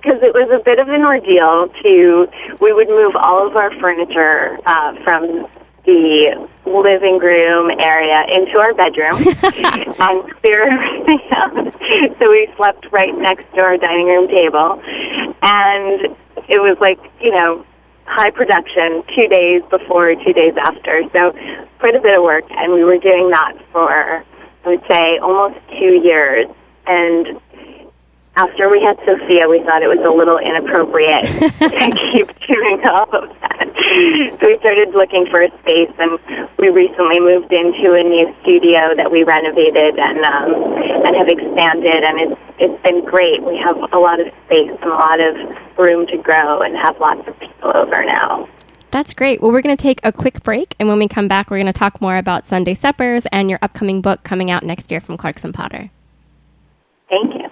because 0.00 0.22
it 0.22 0.32
was 0.32 0.48
a 0.50 0.64
bit 0.64 0.78
of 0.78 0.88
an 0.88 1.02
ordeal 1.02 1.68
to. 1.82 2.26
We 2.62 2.72
would 2.72 2.88
move 2.88 3.12
all 3.16 3.46
of 3.46 3.54
our 3.54 3.78
furniture 3.78 4.60
uh, 4.64 4.94
from 5.04 5.46
the 5.84 6.48
living 6.64 7.18
room 7.18 7.70
area 7.80 8.24
into 8.32 8.58
our 8.58 8.72
bedroom 8.74 9.18
and 9.42 9.88
um, 10.00 10.22
clear 10.40 10.70
everything 10.70 11.20
out. 11.32 11.74
So 12.20 12.30
we 12.30 12.48
slept 12.56 12.86
right 12.92 13.16
next 13.16 13.52
to 13.54 13.60
our 13.60 13.76
dining 13.76 14.06
room 14.06 14.28
table. 14.28 14.80
And 15.42 16.16
it 16.48 16.60
was 16.60 16.76
like, 16.80 16.98
you 17.20 17.32
know, 17.32 17.66
high 18.04 18.30
production 18.30 19.02
two 19.14 19.26
days 19.28 19.62
before, 19.70 20.14
two 20.14 20.32
days 20.32 20.54
after. 20.60 21.02
So 21.16 21.32
quite 21.78 21.96
a 21.96 22.00
bit 22.00 22.16
of 22.16 22.22
work. 22.22 22.44
And 22.50 22.72
we 22.72 22.84
were 22.84 22.98
doing 22.98 23.30
that 23.30 23.54
for, 23.72 24.24
I 24.64 24.68
would 24.68 24.82
say, 24.88 25.18
almost 25.18 25.58
two 25.78 26.00
years. 26.04 26.46
And 26.86 27.40
after 28.36 28.68
we 28.70 28.82
had 28.82 28.96
Sophia, 29.04 29.48
we 29.48 29.62
thought 29.64 29.82
it 29.82 29.88
was 29.88 30.00
a 30.04 30.10
little 30.10 30.38
inappropriate 30.38 31.24
to 31.58 32.10
keep 32.12 32.28
doing 32.46 32.80
all 32.88 33.08
of 33.12 33.28
that. 33.40 33.51
So 33.92 34.46
we 34.48 34.56
started 34.58 34.94
looking 34.94 35.26
for 35.30 35.42
a 35.42 35.50
space, 35.60 35.92
and 35.98 36.18
we 36.58 36.70
recently 36.70 37.20
moved 37.20 37.52
into 37.52 37.92
a 37.92 38.02
new 38.02 38.34
studio 38.40 38.94
that 38.96 39.10
we 39.10 39.22
renovated 39.22 39.98
and 39.98 40.24
um, 40.24 40.80
and 41.04 41.16
have 41.16 41.28
expanded, 41.28 42.02
and 42.02 42.20
it's 42.20 42.40
it's 42.58 42.82
been 42.82 43.04
great. 43.04 43.42
We 43.42 43.58
have 43.58 43.76
a 43.92 43.98
lot 43.98 44.18
of 44.20 44.28
space 44.46 44.72
and 44.80 44.90
a 44.90 44.94
lot 44.94 45.20
of 45.20 45.36
room 45.78 46.06
to 46.06 46.16
grow, 46.16 46.62
and 46.62 46.74
have 46.76 46.98
lots 47.00 47.26
of 47.28 47.38
people 47.38 47.72
over 47.74 48.04
now. 48.04 48.48
That's 48.92 49.12
great. 49.12 49.42
Well, 49.42 49.52
we're 49.52 49.62
going 49.62 49.76
to 49.76 49.82
take 49.82 50.00
a 50.04 50.12
quick 50.12 50.42
break, 50.42 50.74
and 50.78 50.88
when 50.88 50.98
we 50.98 51.08
come 51.08 51.28
back, 51.28 51.50
we're 51.50 51.58
going 51.58 51.66
to 51.66 51.72
talk 51.72 52.00
more 52.00 52.16
about 52.16 52.46
Sunday 52.46 52.74
suppers 52.74 53.26
and 53.32 53.50
your 53.50 53.58
upcoming 53.60 54.00
book 54.00 54.22
coming 54.22 54.50
out 54.50 54.62
next 54.62 54.90
year 54.90 55.00
from 55.00 55.18
Clarkson 55.18 55.52
Potter. 55.52 55.90
Thank 57.10 57.34
you. 57.34 57.51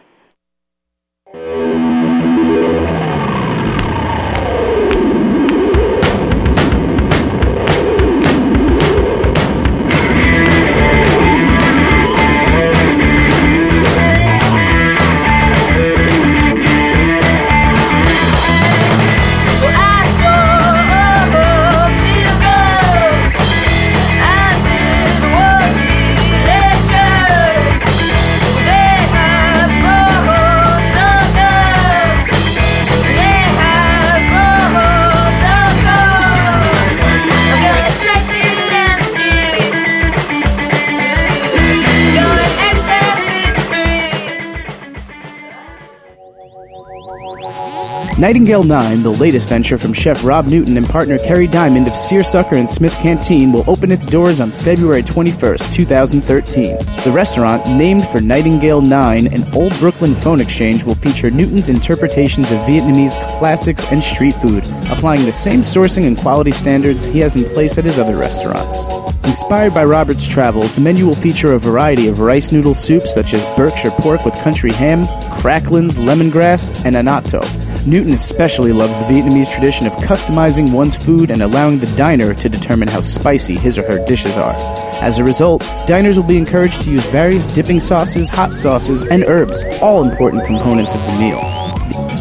Nightingale 48.21 48.65
9, 48.65 49.03
the 49.03 49.09
latest 49.09 49.49
venture 49.49 49.79
from 49.79 49.95
chef 49.95 50.23
Rob 50.23 50.45
Newton 50.45 50.77
and 50.77 50.87
partner 50.87 51.17
Kerry 51.17 51.47
Diamond 51.47 51.89
of 51.89 51.97
Seersucker 51.97 52.57
and 52.57 52.69
Smith 52.69 52.93
Canteen, 52.97 53.51
will 53.51 53.65
open 53.67 53.91
its 53.91 54.05
doors 54.05 54.43
on 54.43 54.51
February 54.51 55.03
21st, 55.03 55.73
2013. 55.73 56.77
The 57.03 57.13
restaurant, 57.15 57.67
named 57.67 58.07
for 58.09 58.21
Nightingale 58.21 58.83
9, 58.83 59.29
an 59.29 59.55
old 59.55 59.73
Brooklyn 59.79 60.15
phone 60.15 60.39
exchange, 60.39 60.85
will 60.85 60.97
feature 60.97 61.31
Newton's 61.31 61.71
interpretations 61.71 62.53
of 62.53 62.59
Vietnamese 62.59 63.17
classics 63.39 63.91
and 63.91 64.05
street 64.05 64.35
food, 64.35 64.67
applying 64.91 65.25
the 65.25 65.33
same 65.33 65.63
sourcing 65.63 66.07
and 66.07 66.19
quality 66.19 66.53
standards 66.53 67.07
he 67.07 67.21
has 67.21 67.37
in 67.37 67.45
place 67.45 67.79
at 67.79 67.87
his 67.87 67.99
other 67.99 68.19
restaurants. 68.19 68.85
Inspired 69.25 69.73
by 69.73 69.87
Robert's 69.87 70.29
travels, 70.29 70.75
the 70.75 70.83
menu 70.83 71.07
will 71.07 71.15
feature 71.15 71.55
a 71.55 71.59
variety 71.59 72.07
of 72.09 72.21
rice 72.21 72.53
noodle 72.53 72.75
soups 72.75 73.15
such 73.15 73.33
as 73.33 73.57
Berkshire 73.57 73.93
pork 73.93 74.27
with 74.27 74.35
country 74.43 74.73
ham, 74.73 75.07
cracklins, 75.41 75.97
lemongrass, 75.97 76.71
and 76.85 76.97
annatto. 76.97 77.41
Newton 77.87 78.13
especially 78.13 78.73
loves 78.73 78.97
the 78.99 79.05
Vietnamese 79.05 79.51
tradition 79.51 79.87
of 79.87 79.95
customizing 79.95 80.71
one's 80.71 80.97
food 80.97 81.31
and 81.31 81.43
allowing 81.43 81.79
the 81.79 81.97
diner 81.97 82.35
to 82.35 82.49
determine 82.49 82.89
how 82.89 83.01
spicy 83.01 83.57
his 83.57 83.79
or 83.79 83.83
her 83.83 84.05
dishes 84.05 84.37
are. 84.37 84.55
As 85.03 85.19
a 85.19 85.25
result, 85.25 85.63
diners 85.87 86.19
will 86.19 86.27
be 86.27 86.37
encouraged 86.37 86.83
to 86.83 86.91
use 86.91 87.05
various 87.07 87.47
dipping 87.47 87.81
sauces, 87.81 88.29
hot 88.29 88.55
sauces, 88.55 89.05
and 89.05 89.25
herbs, 89.25 89.65
all 89.81 90.09
important 90.09 90.45
components 90.45 90.95
of 90.95 91.01
the 91.01 91.19
meal. 91.19 91.41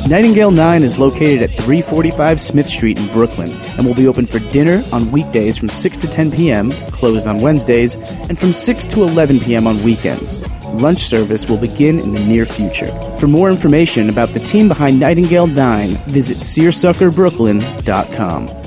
Nightingale 0.08 0.52
9 0.52 0.82
is 0.82 0.98
located 0.98 1.42
at 1.42 1.50
345 1.50 2.40
Smith 2.40 2.68
Street 2.68 2.98
in 2.98 3.08
Brooklyn 3.08 3.52
and 3.52 3.86
will 3.86 3.94
be 3.94 4.08
open 4.08 4.26
for 4.26 4.40
dinner 4.40 4.84
on 4.94 5.12
weekdays 5.12 5.58
from 5.58 5.70
6 5.70 5.98
to 5.98 6.08
10 6.08 6.32
p.m., 6.32 6.72
closed 6.72 7.28
on 7.28 7.42
Wednesdays, 7.42 7.96
and 8.30 8.40
from 8.40 8.54
6 8.54 8.86
to 8.88 9.04
11 9.04 9.42
p.m. 9.42 9.68
on 9.68 9.84
weekends. 9.84 10.48
Lunch 10.74 11.00
service 11.00 11.48
will 11.48 11.58
begin 11.58 12.00
in 12.00 12.14
the 12.14 12.20
near 12.20 12.46
future. 12.46 12.92
For 13.20 13.28
more 13.28 13.50
information 13.50 14.10
about 14.10 14.30
the 14.30 14.40
team 14.40 14.68
behind 14.68 15.00
Nightingale 15.00 15.48
9, 15.48 15.90
visit 16.08 16.38
SeersuckerBrooklyn.com. 16.38 18.59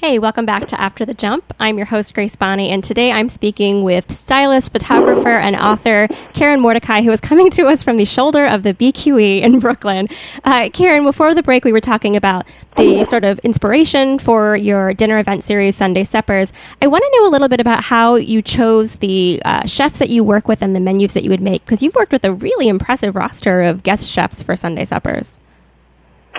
Hey, 0.00 0.20
welcome 0.20 0.46
back 0.46 0.66
to 0.68 0.80
After 0.80 1.04
the 1.04 1.12
Jump. 1.12 1.52
I'm 1.58 1.76
your 1.76 1.86
host, 1.86 2.14
Grace 2.14 2.36
Bonney, 2.36 2.70
and 2.70 2.84
today 2.84 3.10
I'm 3.10 3.28
speaking 3.28 3.82
with 3.82 4.14
stylist, 4.14 4.70
photographer, 4.70 5.28
and 5.28 5.56
author 5.56 6.06
Karen 6.34 6.60
Mordecai, 6.60 7.02
who 7.02 7.10
is 7.10 7.20
coming 7.20 7.50
to 7.50 7.66
us 7.66 7.82
from 7.82 7.96
the 7.96 8.04
shoulder 8.04 8.46
of 8.46 8.62
the 8.62 8.74
BQE 8.74 9.42
in 9.42 9.58
Brooklyn. 9.58 10.06
Uh, 10.44 10.68
Karen, 10.72 11.02
before 11.02 11.34
the 11.34 11.42
break, 11.42 11.64
we 11.64 11.72
were 11.72 11.80
talking 11.80 12.14
about 12.14 12.46
the 12.76 13.04
sort 13.06 13.24
of 13.24 13.40
inspiration 13.40 14.20
for 14.20 14.54
your 14.54 14.94
dinner 14.94 15.18
event 15.18 15.42
series, 15.42 15.74
Sunday 15.74 16.04
Suppers. 16.04 16.52
I 16.80 16.86
want 16.86 17.02
to 17.02 17.18
know 17.18 17.28
a 17.28 17.32
little 17.32 17.48
bit 17.48 17.58
about 17.58 17.82
how 17.82 18.14
you 18.14 18.40
chose 18.40 18.94
the 18.94 19.42
uh, 19.44 19.66
chefs 19.66 19.98
that 19.98 20.10
you 20.10 20.22
work 20.22 20.46
with 20.46 20.62
and 20.62 20.76
the 20.76 20.80
menus 20.80 21.14
that 21.14 21.24
you 21.24 21.30
would 21.30 21.42
make, 21.42 21.64
because 21.64 21.82
you've 21.82 21.96
worked 21.96 22.12
with 22.12 22.24
a 22.24 22.32
really 22.32 22.68
impressive 22.68 23.16
roster 23.16 23.62
of 23.62 23.82
guest 23.82 24.08
chefs 24.08 24.44
for 24.44 24.54
Sunday 24.54 24.84
Suppers. 24.84 25.40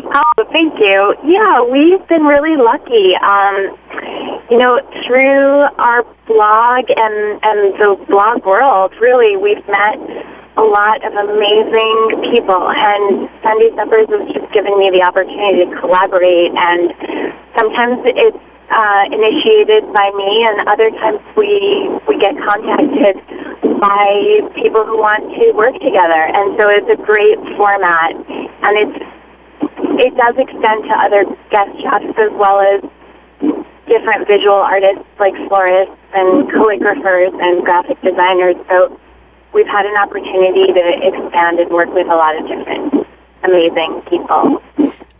Oh, 0.05 0.43
thank 0.53 0.79
you. 0.79 1.15
Yeah, 1.25 1.63
we've 1.63 2.05
been 2.07 2.23
really 2.23 2.55
lucky. 2.55 3.15
Um, 3.15 3.75
you 4.49 4.57
know, 4.57 4.79
through 5.05 5.67
our 5.77 6.03
blog 6.25 6.85
and, 6.89 7.39
and 7.43 7.59
the 7.77 8.05
blog 8.07 8.45
world, 8.45 8.93
really, 8.99 9.37
we've 9.37 9.65
met 9.67 9.99
a 10.57 10.63
lot 10.63 10.99
of 11.05 11.13
amazing 11.13 12.33
people, 12.33 12.67
and 12.67 13.29
Sunday 13.43 13.69
Suppers 13.75 14.09
has 14.09 14.25
just 14.33 14.51
given 14.51 14.77
me 14.79 14.91
the 14.91 15.03
opportunity 15.03 15.63
to 15.63 15.75
collaborate, 15.79 16.51
and 16.51 16.91
sometimes 17.55 18.01
it's 18.03 18.43
uh, 18.69 19.03
initiated 19.07 19.87
by 19.93 20.11
me, 20.17 20.45
and 20.49 20.67
other 20.67 20.91
times 20.99 21.21
we 21.37 21.87
we 22.07 22.19
get 22.19 22.35
contacted 22.43 23.15
by 23.79 24.43
people 24.59 24.83
who 24.83 24.97
want 24.99 25.23
to 25.31 25.51
work 25.53 25.73
together, 25.79 26.27
and 26.35 26.59
so 26.59 26.67
it's 26.67 26.89
a 26.91 26.99
great 26.99 27.39
format, 27.55 28.11
and 28.19 28.73
it's 28.83 28.99
it 29.99 30.13
does 30.15 30.35
extend 30.37 30.83
to 30.85 30.93
other 30.95 31.25
guest 31.51 31.71
chefs 31.81 32.13
as 32.17 32.31
well 32.37 32.59
as 32.59 32.81
different 33.87 34.27
visual 34.27 34.61
artists 34.61 35.03
like 35.19 35.33
florists 35.47 35.95
and 36.13 36.47
calligraphers 36.51 37.33
and 37.41 37.65
graphic 37.65 37.99
designers. 38.01 38.55
So 38.69 38.99
we've 39.53 39.67
had 39.67 39.85
an 39.85 39.97
opportunity 39.97 40.69
to 40.71 40.83
expand 41.03 41.59
and 41.59 41.69
work 41.71 41.89
with 41.93 42.07
a 42.07 42.15
lot 42.15 42.37
of 42.37 42.47
different 42.47 43.08
amazing 43.43 44.01
people. 44.09 44.61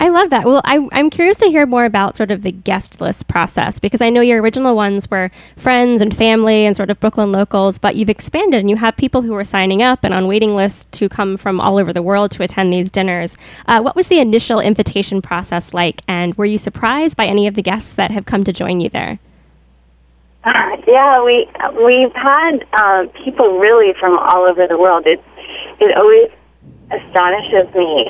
I 0.01 0.07
love 0.07 0.29
that. 0.29 0.45
Well, 0.45 0.61
I, 0.63 0.87
I'm 0.93 1.09
curious 1.09 1.35
to 1.37 1.47
hear 1.47 1.65
more 1.65 1.83
about 1.83 2.15
sort 2.15 2.31
of 2.31 2.41
the 2.41 2.53
guest 2.53 3.01
list 3.01 3.27
process 3.27 3.79
because 3.79 3.99
I 3.99 4.09
know 4.09 4.21
your 4.21 4.41
original 4.41 4.73
ones 4.73 5.11
were 5.11 5.29
friends 5.57 6.01
and 6.01 6.15
family 6.15 6.65
and 6.65 6.73
sort 6.73 6.89
of 6.89 6.99
Brooklyn 7.01 7.33
locals, 7.33 7.77
but 7.77 7.97
you've 7.97 8.09
expanded 8.09 8.61
and 8.61 8.69
you 8.69 8.77
have 8.77 8.95
people 8.95 9.21
who 9.21 9.35
are 9.35 9.43
signing 9.43 9.83
up 9.83 10.05
and 10.05 10.13
on 10.13 10.27
waiting 10.27 10.55
lists 10.55 10.85
to 10.91 11.09
come 11.09 11.35
from 11.35 11.59
all 11.59 11.77
over 11.77 11.91
the 11.91 12.01
world 12.01 12.31
to 12.31 12.43
attend 12.43 12.71
these 12.71 12.89
dinners. 12.89 13.37
Uh, 13.65 13.81
what 13.81 13.97
was 13.97 14.07
the 14.07 14.19
initial 14.19 14.61
invitation 14.61 15.21
process 15.21 15.73
like, 15.73 16.01
and 16.07 16.33
were 16.35 16.45
you 16.45 16.57
surprised 16.57 17.17
by 17.17 17.25
any 17.25 17.45
of 17.45 17.55
the 17.55 17.61
guests 17.61 17.91
that 17.93 18.09
have 18.09 18.25
come 18.25 18.45
to 18.45 18.53
join 18.53 18.79
you 18.79 18.87
there? 18.87 19.19
Uh, 20.45 20.77
yeah, 20.87 21.21
we 21.21 21.45
we've 21.85 22.13
had 22.13 22.65
uh, 22.71 23.05
people 23.25 23.59
really 23.59 23.93
from 23.99 24.17
all 24.17 24.43
over 24.43 24.65
the 24.65 24.77
world. 24.77 25.05
It 25.05 25.21
it 25.81 25.97
always 25.97 26.29
astonishes 26.91 27.73
me. 27.75 28.07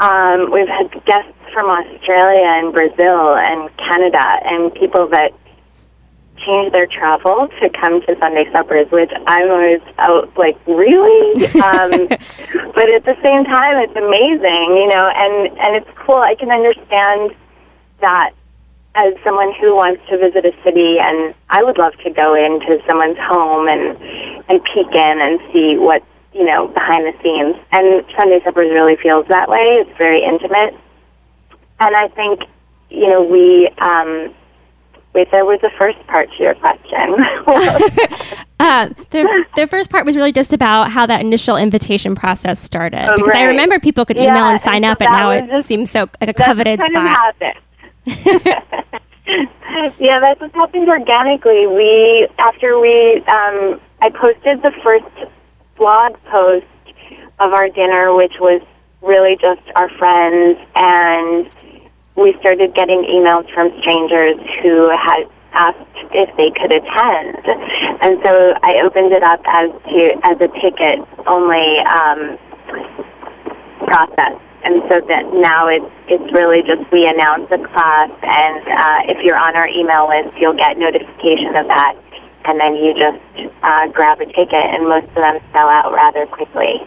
Um, 0.00 0.50
we've 0.50 0.68
had 0.68 0.90
guests 1.04 1.38
from 1.52 1.70
Australia 1.70 2.46
and 2.46 2.72
Brazil 2.72 3.36
and 3.36 3.70
Canada 3.76 4.24
and 4.44 4.74
people 4.74 5.08
that 5.08 5.32
change 6.44 6.72
their 6.72 6.86
travel 6.86 7.48
to 7.60 7.68
come 7.70 8.00
to 8.02 8.16
Sunday 8.18 8.50
suppers, 8.52 8.90
which 8.90 9.10
I'm 9.26 9.50
always 9.50 9.82
out 9.98 10.30
like, 10.36 10.56
really? 10.66 11.46
Um, 11.58 12.08
but 12.08 12.88
at 12.92 13.04
the 13.04 13.16
same 13.22 13.44
time, 13.44 13.76
it's 13.82 13.96
amazing, 13.96 14.68
you 14.78 14.88
know, 14.88 15.10
and, 15.14 15.58
and 15.58 15.76
it's 15.76 15.90
cool. 15.98 16.16
I 16.16 16.34
can 16.34 16.50
understand 16.50 17.34
that 18.00 18.30
as 18.94 19.14
someone 19.24 19.52
who 19.60 19.74
wants 19.74 20.02
to 20.08 20.18
visit 20.18 20.46
a 20.46 20.52
city 20.64 20.96
and 21.00 21.34
I 21.50 21.62
would 21.62 21.78
love 21.78 21.94
to 22.04 22.10
go 22.10 22.34
into 22.34 22.78
someone's 22.88 23.18
home 23.18 23.68
and, 23.68 23.96
and 24.48 24.62
peek 24.72 24.88
in 24.94 25.20
and 25.20 25.40
see 25.52 25.76
what 25.78 26.02
you 26.32 26.44
know, 26.44 26.68
behind 26.68 27.06
the 27.06 27.12
scenes. 27.22 27.56
And 27.72 28.04
Sunday 28.16 28.40
Suppers 28.44 28.70
really 28.70 28.96
feels 28.96 29.26
that 29.28 29.48
way. 29.48 29.82
It's 29.82 29.96
very 29.98 30.22
intimate. 30.22 30.74
And 31.80 31.96
I 31.96 32.08
think, 32.08 32.42
you 32.90 33.08
know, 33.08 33.22
we, 33.22 33.68
um, 33.78 34.34
wait, 35.14 35.30
there 35.30 35.44
was 35.44 35.60
the 35.62 35.70
first 35.78 35.98
part 36.06 36.28
to 36.36 36.42
your 36.42 36.54
question. 36.56 37.14
uh, 38.60 38.88
the, 39.10 39.44
the 39.56 39.66
first 39.68 39.90
part 39.90 40.04
was 40.04 40.16
really 40.16 40.32
just 40.32 40.52
about 40.52 40.90
how 40.90 41.06
that 41.06 41.20
initial 41.20 41.56
invitation 41.56 42.14
process 42.14 42.60
started. 42.60 43.08
Oh, 43.08 43.16
because 43.16 43.28
right. 43.28 43.42
I 43.42 43.44
remember 43.44 43.78
people 43.78 44.04
could 44.04 44.16
email 44.16 44.34
yeah, 44.34 44.50
and 44.50 44.60
sign 44.60 44.84
and 44.84 44.86
up, 44.86 45.00
and 45.00 45.10
now 45.10 45.30
it 45.30 45.46
just, 45.48 45.68
seems 45.68 45.90
so 45.90 46.08
like 46.20 46.30
a 46.30 46.34
coveted 46.34 46.80
spot. 46.82 47.34
yeah, 49.98 50.20
that's 50.20 50.40
what 50.40 50.52
happened 50.54 50.88
organically. 50.88 51.66
We, 51.66 52.28
after 52.38 52.78
we, 52.78 53.16
um, 53.28 53.80
I 54.00 54.10
posted 54.10 54.62
the 54.62 54.72
first 54.82 55.32
blog 55.78 56.14
post 56.30 56.66
of 57.38 57.52
our 57.52 57.68
dinner, 57.70 58.14
which 58.14 58.34
was 58.40 58.60
really 59.00 59.36
just 59.36 59.62
our 59.76 59.88
friends, 59.96 60.58
and 60.74 61.48
we 62.16 62.34
started 62.40 62.74
getting 62.74 63.06
emails 63.06 63.46
from 63.54 63.70
strangers 63.80 64.36
who 64.62 64.90
had 64.90 65.24
asked 65.52 65.96
if 66.12 66.28
they 66.36 66.50
could 66.50 66.72
attend, 66.74 67.38
and 68.02 68.18
so 68.26 68.54
I 68.62 68.82
opened 68.84 69.12
it 69.12 69.22
up 69.22 69.40
as 69.46 69.70
to 69.70 70.00
as 70.24 70.36
a 70.42 70.50
ticket 70.60 70.98
only 71.26 71.78
um, 71.86 72.38
process. 73.86 74.36
And 74.64 74.82
so 74.90 75.00
that 75.06 75.22
now 75.32 75.68
it's 75.68 75.86
it's 76.08 76.28
really 76.34 76.60
just 76.66 76.82
we 76.90 77.06
announce 77.06 77.48
the 77.48 77.62
class, 77.70 78.10
and 78.26 78.60
uh, 78.66 79.14
if 79.14 79.22
you're 79.24 79.38
on 79.38 79.54
our 79.54 79.68
email 79.68 80.10
list, 80.10 80.36
you'll 80.36 80.58
get 80.58 80.76
notification 80.76 81.54
of 81.54 81.70
that 81.70 81.94
and 82.48 82.58
then 82.58 82.74
you 82.76 82.94
just 82.94 83.52
uh, 83.62 83.86
grab 83.88 84.20
a 84.20 84.26
ticket, 84.26 84.54
and 84.54 84.88
most 84.88 85.06
of 85.08 85.14
them 85.14 85.38
sell 85.52 85.68
out 85.68 85.92
rather 85.92 86.26
quickly. 86.26 86.80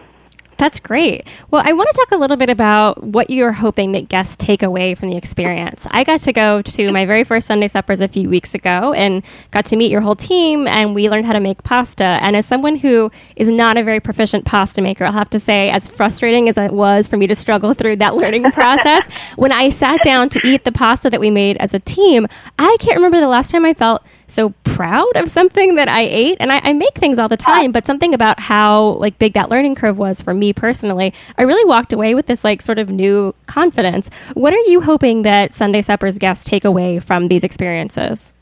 That's 0.61 0.79
great. 0.79 1.25
Well, 1.49 1.63
I 1.65 1.73
want 1.73 1.89
to 1.89 1.97
talk 1.97 2.11
a 2.11 2.17
little 2.17 2.37
bit 2.37 2.51
about 2.51 3.03
what 3.03 3.31
you're 3.31 3.51
hoping 3.51 3.93
that 3.93 4.09
guests 4.09 4.35
take 4.35 4.61
away 4.61 4.93
from 4.93 5.09
the 5.09 5.17
experience. 5.17 5.87
I 5.89 6.03
got 6.03 6.19
to 6.19 6.31
go 6.31 6.61
to 6.61 6.91
my 6.91 7.03
very 7.07 7.23
first 7.23 7.47
Sunday 7.47 7.67
suppers 7.67 7.99
a 7.99 8.07
few 8.07 8.29
weeks 8.29 8.53
ago 8.53 8.93
and 8.93 9.23
got 9.49 9.65
to 9.65 9.75
meet 9.75 9.89
your 9.89 10.01
whole 10.01 10.15
team, 10.15 10.67
and 10.67 10.93
we 10.93 11.09
learned 11.09 11.25
how 11.25 11.33
to 11.33 11.39
make 11.39 11.63
pasta. 11.63 12.03
And 12.03 12.35
as 12.35 12.45
someone 12.45 12.75
who 12.75 13.09
is 13.35 13.49
not 13.49 13.75
a 13.75 13.83
very 13.83 13.99
proficient 13.99 14.45
pasta 14.45 14.83
maker, 14.83 15.03
I'll 15.03 15.11
have 15.13 15.31
to 15.31 15.39
say, 15.39 15.71
as 15.71 15.87
frustrating 15.87 16.47
as 16.47 16.59
it 16.59 16.73
was 16.73 17.07
for 17.07 17.17
me 17.17 17.25
to 17.25 17.33
struggle 17.33 17.73
through 17.73 17.95
that 17.95 18.13
learning 18.13 18.43
process, 18.51 19.07
when 19.37 19.51
I 19.51 19.69
sat 19.69 20.03
down 20.03 20.29
to 20.29 20.41
eat 20.47 20.63
the 20.63 20.71
pasta 20.71 21.09
that 21.09 21.19
we 21.19 21.31
made 21.31 21.57
as 21.57 21.73
a 21.73 21.79
team, 21.79 22.27
I 22.59 22.77
can't 22.79 22.97
remember 22.97 23.19
the 23.19 23.27
last 23.27 23.49
time 23.49 23.65
I 23.65 23.73
felt 23.73 24.03
so 24.31 24.49
proud 24.63 25.15
of 25.15 25.29
something 25.29 25.75
that 25.75 25.87
I 25.87 26.01
ate. 26.01 26.37
And 26.39 26.51
I, 26.51 26.59
I, 26.63 26.73
make 26.73 26.95
things 26.95 27.19
all 27.19 27.27
the 27.27 27.37
time, 27.37 27.71
but 27.71 27.85
something 27.85 28.13
about 28.13 28.39
how 28.39 28.93
like 28.93 29.19
big 29.19 29.33
that 29.33 29.49
learning 29.49 29.75
curve 29.75 29.97
was 29.97 30.21
for 30.21 30.33
me 30.33 30.53
personally, 30.53 31.13
I 31.37 31.43
really 31.43 31.65
walked 31.65 31.93
away 31.93 32.15
with 32.15 32.27
this 32.27 32.43
like 32.43 32.61
sort 32.61 32.79
of 32.79 32.89
new 32.89 33.35
confidence. 33.45 34.09
What 34.33 34.53
are 34.53 34.63
you 34.67 34.81
hoping 34.81 35.21
that 35.23 35.53
Sunday 35.53 35.81
Suppers 35.81 36.17
guests 36.17 36.45
take 36.45 36.65
away 36.65 36.99
from 36.99 37.27
these 37.27 37.43
experiences? 37.43 38.33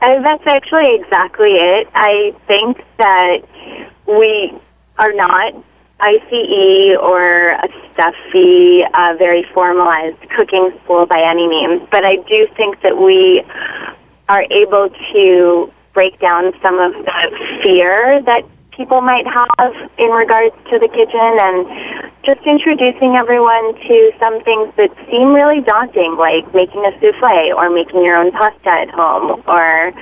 Uh, 0.00 0.20
that's 0.22 0.46
actually 0.46 0.94
exactly 0.96 1.52
it. 1.52 1.88
I 1.94 2.34
think 2.46 2.78
that 2.98 3.38
we 4.06 4.52
are 4.98 5.12
not 5.12 5.54
ICE 6.00 6.96
or 7.00 7.50
a 7.50 7.68
stuffy, 7.92 8.82
uh, 8.92 9.14
very 9.18 9.44
formalized 9.54 10.18
cooking 10.36 10.72
school 10.84 11.06
by 11.06 11.22
any 11.22 11.48
means, 11.48 11.82
but 11.90 12.04
I 12.04 12.16
do 12.16 12.46
think 12.56 12.82
that 12.82 12.98
we 12.98 13.42
are 14.28 14.44
able 14.50 14.88
to 15.12 15.72
break 15.92 16.18
down 16.20 16.52
some 16.62 16.78
of 16.78 16.92
the 16.92 17.60
fear 17.62 18.22
that 18.22 18.42
people 18.76 19.00
might 19.00 19.26
have 19.26 19.74
in 19.98 20.10
regards 20.10 20.54
to 20.70 20.78
the 20.78 20.88
kitchen 20.88 21.30
and 21.38 22.12
just 22.24 22.40
introducing 22.46 23.14
everyone 23.16 23.74
to 23.86 24.10
some 24.20 24.42
things 24.42 24.72
that 24.76 24.90
seem 25.10 25.32
really 25.32 25.60
daunting, 25.60 26.16
like 26.18 26.42
making 26.54 26.84
a 26.84 26.92
souffle 26.98 27.54
or 27.56 27.70
making 27.70 28.02
your 28.02 28.16
own 28.16 28.32
pasta 28.32 28.68
at 28.68 28.90
home 28.90 29.42
or 29.46 29.92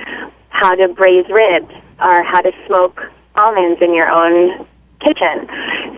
how 0.49 0.73
to 0.73 0.87
braise 0.87 1.25
ribs 1.29 1.71
or 2.01 2.23
how 2.23 2.41
to 2.41 2.51
smoke 2.65 2.99
almonds 3.35 3.81
in 3.81 3.93
your 3.93 4.09
own 4.09 4.65
kitchen. 5.01 5.47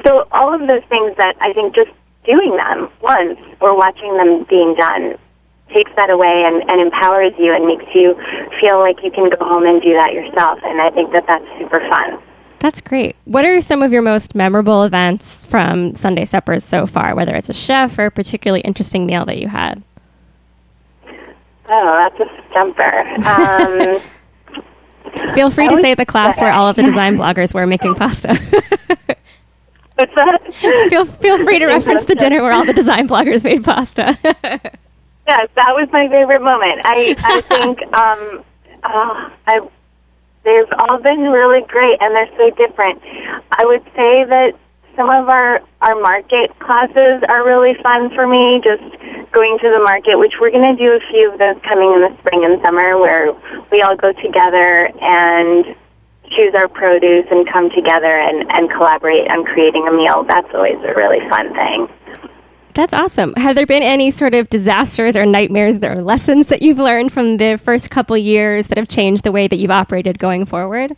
So 0.05 0.27
all 0.32 0.53
of 0.53 0.67
those 0.67 0.84
things 0.89 1.15
that 1.17 1.36
I 1.39 1.53
think 1.53 1.75
just 1.75 1.91
doing 2.25 2.58
them 2.58 2.89
once 3.01 3.39
or 3.62 3.77
watching 3.77 4.17
them 4.17 4.46
being 4.50 4.75
done 4.75 5.15
takes 5.74 5.92
that 5.96 6.10
away 6.10 6.44
and, 6.46 6.68
and 6.70 6.82
empowers 6.82 7.34
you 7.38 7.54
and 7.54 7.66
makes 7.66 7.86
you 7.94 8.16
feel 8.60 8.80
like 8.80 9.04
you 9.04 9.12
can 9.12 9.30
go 9.30 9.38
home 9.46 9.66
and 9.66 9.82
do 9.82 9.94
that 9.94 10.14
yourself. 10.14 10.60
And 10.64 10.82
I 10.82 10.90
think 10.92 11.12
that 11.12 11.26
that's 11.28 11.46
super 11.60 11.80
fun. 11.90 12.20
That's 12.60 12.82
great. 12.82 13.16
What 13.26 13.46
are 13.46 13.62
some 13.62 13.84
of 13.84 13.92
your 13.92 14.02
most 14.02 14.34
memorable 14.34 14.84
events 14.84 15.46
from 15.46 15.94
Sunday 15.96 16.26
Suppers 16.26 16.64
so 16.64 16.86
far, 16.86 17.14
whether 17.14 17.36
it's 17.36 17.50
a 17.50 17.54
chef 17.54 17.98
or 18.00 18.06
a 18.08 18.12
particularly 18.12 18.62
interesting 18.62 19.06
meal 19.06 19.26
that 19.26 19.38
you 19.38 19.48
had? 19.48 19.84
Oh, 21.68 22.10
that's 22.10 22.20
a 22.20 22.50
stumper. 22.50 23.00
Um, 23.28 24.02
Feel 25.34 25.50
free 25.50 25.68
to 25.68 25.78
say 25.78 25.94
the 25.94 26.06
class 26.06 26.40
where 26.42 26.52
all 26.52 26.68
of 26.68 26.76
the 26.76 26.84
design 26.92 27.18
bloggers 27.18 27.54
were 27.54 27.66
making 27.66 27.96
pasta. 27.96 28.38
What's 29.96 30.14
that? 30.16 30.54
feel 30.90 31.06
feel 31.06 31.44
free 31.44 31.60
to 31.60 31.68
reference 31.68 32.06
the 32.06 32.16
dinner 32.16 32.42
where 32.42 32.52
all 32.52 32.66
the 32.66 32.74
design 32.74 33.08
bloggers 33.08 33.44
made 33.44 33.64
pasta. 33.64 34.18
Yes, 35.27 35.50
that 35.55 35.75
was 35.75 35.89
my 35.91 36.08
favorite 36.08 36.41
moment. 36.41 36.82
I 36.84 37.15
I 37.20 37.41
think 37.50 37.82
um, 37.94 38.44
uh, 38.84 39.29
I 39.48 39.67
they've 40.44 40.72
all 40.77 41.00
been 41.01 41.22
really 41.22 41.65
great 41.67 41.98
and 42.01 42.15
they're 42.15 42.29
so 42.38 42.50
different. 42.55 43.01
I 43.51 43.65
would 43.65 43.84
say 43.96 44.24
that 44.25 44.53
some 44.96 45.10
of 45.10 45.27
our 45.27 45.62
our 45.82 46.00
market 46.00 46.58
classes 46.60 47.24
are 47.27 47.46
really 47.46 47.74
fun 47.84 48.13
for 48.15 48.27
me. 48.27 48.62
Just 48.63 48.84
going 49.32 49.58
to 49.60 49.70
the 49.70 49.84
market, 49.84 50.17
which 50.17 50.34
we're 50.39 50.51
going 50.51 50.75
to 50.75 50.79
do 50.82 50.91
a 50.94 51.01
few 51.12 51.34
of 51.34 51.39
those 51.39 51.58
coming 51.63 51.91
in 51.91 52.01
the 52.01 52.15
spring 52.20 52.46
and 52.46 52.62
summer, 52.63 52.98
where 52.98 53.34
we 53.72 53.82
all 53.82 53.96
go 53.96 54.13
together 54.13 54.89
and 55.01 55.75
choose 56.32 56.55
our 56.55 56.67
produce 56.67 57.25
and 57.29 57.48
come 57.51 57.70
together 57.70 58.17
and, 58.17 58.50
and 58.51 58.72
collaborate 58.72 59.29
on 59.29 59.46
creating 59.46 59.88
a 59.88 59.91
meal. 59.91 60.24
That's 60.27 60.48
always 60.53 60.79
a 60.84 60.94
really 60.96 61.20
fun 61.29 61.53
thing. 61.53 61.88
That's 62.75 62.94
awesome. 62.94 63.34
Have 63.38 63.55
there 63.55 63.65
been 63.65 63.84
any 63.84 64.12
sort 64.12 64.34
of 64.34 64.50
disasters 64.50 65.15
or 65.15 65.25
nightmares 65.25 65.77
or 65.82 65.96
lessons 66.03 66.48
that 66.48 66.62
you've 66.62 66.77
learned 66.77 67.13
from 67.13 67.38
the 67.38 67.58
first 67.58 67.89
couple 67.89 68.17
years 68.17 68.67
that 68.67 68.77
have 68.77 68.89
changed 68.89 69.24
the 69.24 69.32
way 69.32 69.48
that 69.48 69.55
you've 69.55 69.72
operated 69.72 70.20
going 70.20 70.46
forward? 70.46 70.91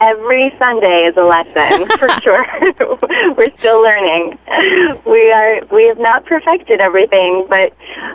Every 0.00 0.52
Sunday 0.58 1.04
is 1.04 1.16
a 1.16 1.22
lesson 1.22 1.86
for 1.98 2.08
sure. 2.20 2.44
We're 3.36 3.50
still 3.56 3.80
learning. 3.80 4.38
We 5.06 5.30
are 5.30 5.64
we 5.70 5.84
have 5.86 5.98
not 5.98 6.26
perfected 6.26 6.80
everything, 6.80 7.46
but 7.48 7.72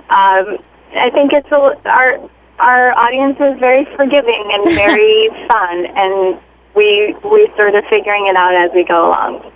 um, 0.10 0.58
I 0.94 1.10
think 1.10 1.32
it's 1.32 1.50
a, 1.52 1.90
our 1.90 2.30
our 2.60 2.92
audience 3.00 3.38
is 3.40 3.58
very 3.62 3.86
forgiving 3.96 4.44
and 4.52 4.66
very 4.76 5.30
fun, 5.48 5.86
and 5.96 6.40
we 6.76 7.16
we 7.24 7.50
sort 7.56 7.76
of 7.76 7.86
figuring 7.90 8.28
it 8.28 8.36
out 8.36 8.54
as 8.54 8.72
we 8.76 8.84
go 8.84 9.08
along. 9.08 9.52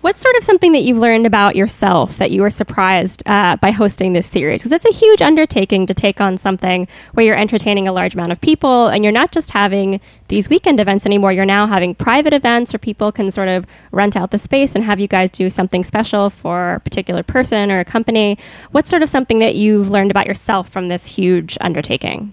What's 0.00 0.20
sort 0.20 0.36
of 0.36 0.44
something 0.44 0.70
that 0.72 0.84
you've 0.84 0.98
learned 0.98 1.26
about 1.26 1.56
yourself 1.56 2.18
that 2.18 2.30
you 2.30 2.42
were 2.42 2.50
surprised 2.50 3.24
uh, 3.26 3.56
by 3.56 3.72
hosting 3.72 4.12
this 4.12 4.28
series? 4.28 4.62
Because 4.62 4.70
it's 4.70 4.84
a 4.84 4.96
huge 4.96 5.20
undertaking 5.20 5.88
to 5.88 5.94
take 5.94 6.20
on 6.20 6.38
something 6.38 6.86
where 7.14 7.26
you're 7.26 7.36
entertaining 7.36 7.88
a 7.88 7.92
large 7.92 8.14
amount 8.14 8.30
of 8.30 8.40
people 8.40 8.86
and 8.86 9.02
you're 9.02 9.12
not 9.12 9.32
just 9.32 9.50
having 9.50 10.00
these 10.28 10.48
weekend 10.48 10.78
events 10.78 11.04
anymore. 11.04 11.32
You're 11.32 11.44
now 11.44 11.66
having 11.66 11.96
private 11.96 12.32
events 12.32 12.72
where 12.72 12.78
people 12.78 13.10
can 13.10 13.32
sort 13.32 13.48
of 13.48 13.66
rent 13.90 14.16
out 14.16 14.30
the 14.30 14.38
space 14.38 14.76
and 14.76 14.84
have 14.84 15.00
you 15.00 15.08
guys 15.08 15.30
do 15.30 15.50
something 15.50 15.82
special 15.82 16.30
for 16.30 16.74
a 16.74 16.80
particular 16.80 17.24
person 17.24 17.72
or 17.72 17.80
a 17.80 17.84
company. 17.84 18.38
What's 18.70 18.88
sort 18.88 19.02
of 19.02 19.08
something 19.08 19.40
that 19.40 19.56
you've 19.56 19.90
learned 19.90 20.12
about 20.12 20.26
yourself 20.28 20.68
from 20.68 20.86
this 20.86 21.06
huge 21.06 21.58
undertaking? 21.60 22.32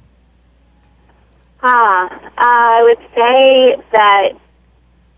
Ah, 1.64 2.06
uh, 2.06 2.30
I 2.38 2.84
would 2.84 3.10
say 3.16 3.84
that 3.92 4.34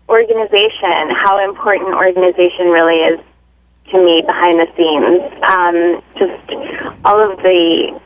organization, 0.08 1.10
how 1.14 1.42
important 1.44 1.94
organization 1.94 2.68
really 2.68 3.00
is 3.12 3.20
to 3.90 3.98
me 3.98 4.22
behind 4.24 4.60
the 4.60 4.68
scenes. 4.76 5.22
Um, 5.44 6.02
just 6.16 7.04
all 7.04 7.20
of 7.30 7.38
the 7.38 8.00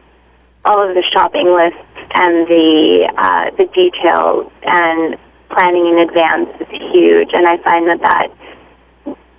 all 0.64 0.88
of 0.88 0.94
the 0.94 1.02
shopping 1.12 1.52
lists 1.52 1.78
and 2.14 2.46
the 2.46 3.12
uh, 3.16 3.50
the 3.56 3.66
details 3.74 4.50
and 4.62 5.16
planning 5.50 5.86
in 5.86 5.98
advance 5.98 6.50
is 6.60 6.68
huge. 6.92 7.30
And 7.32 7.46
I 7.46 7.58
find 7.58 7.86
that 7.88 8.00
that 8.02 8.28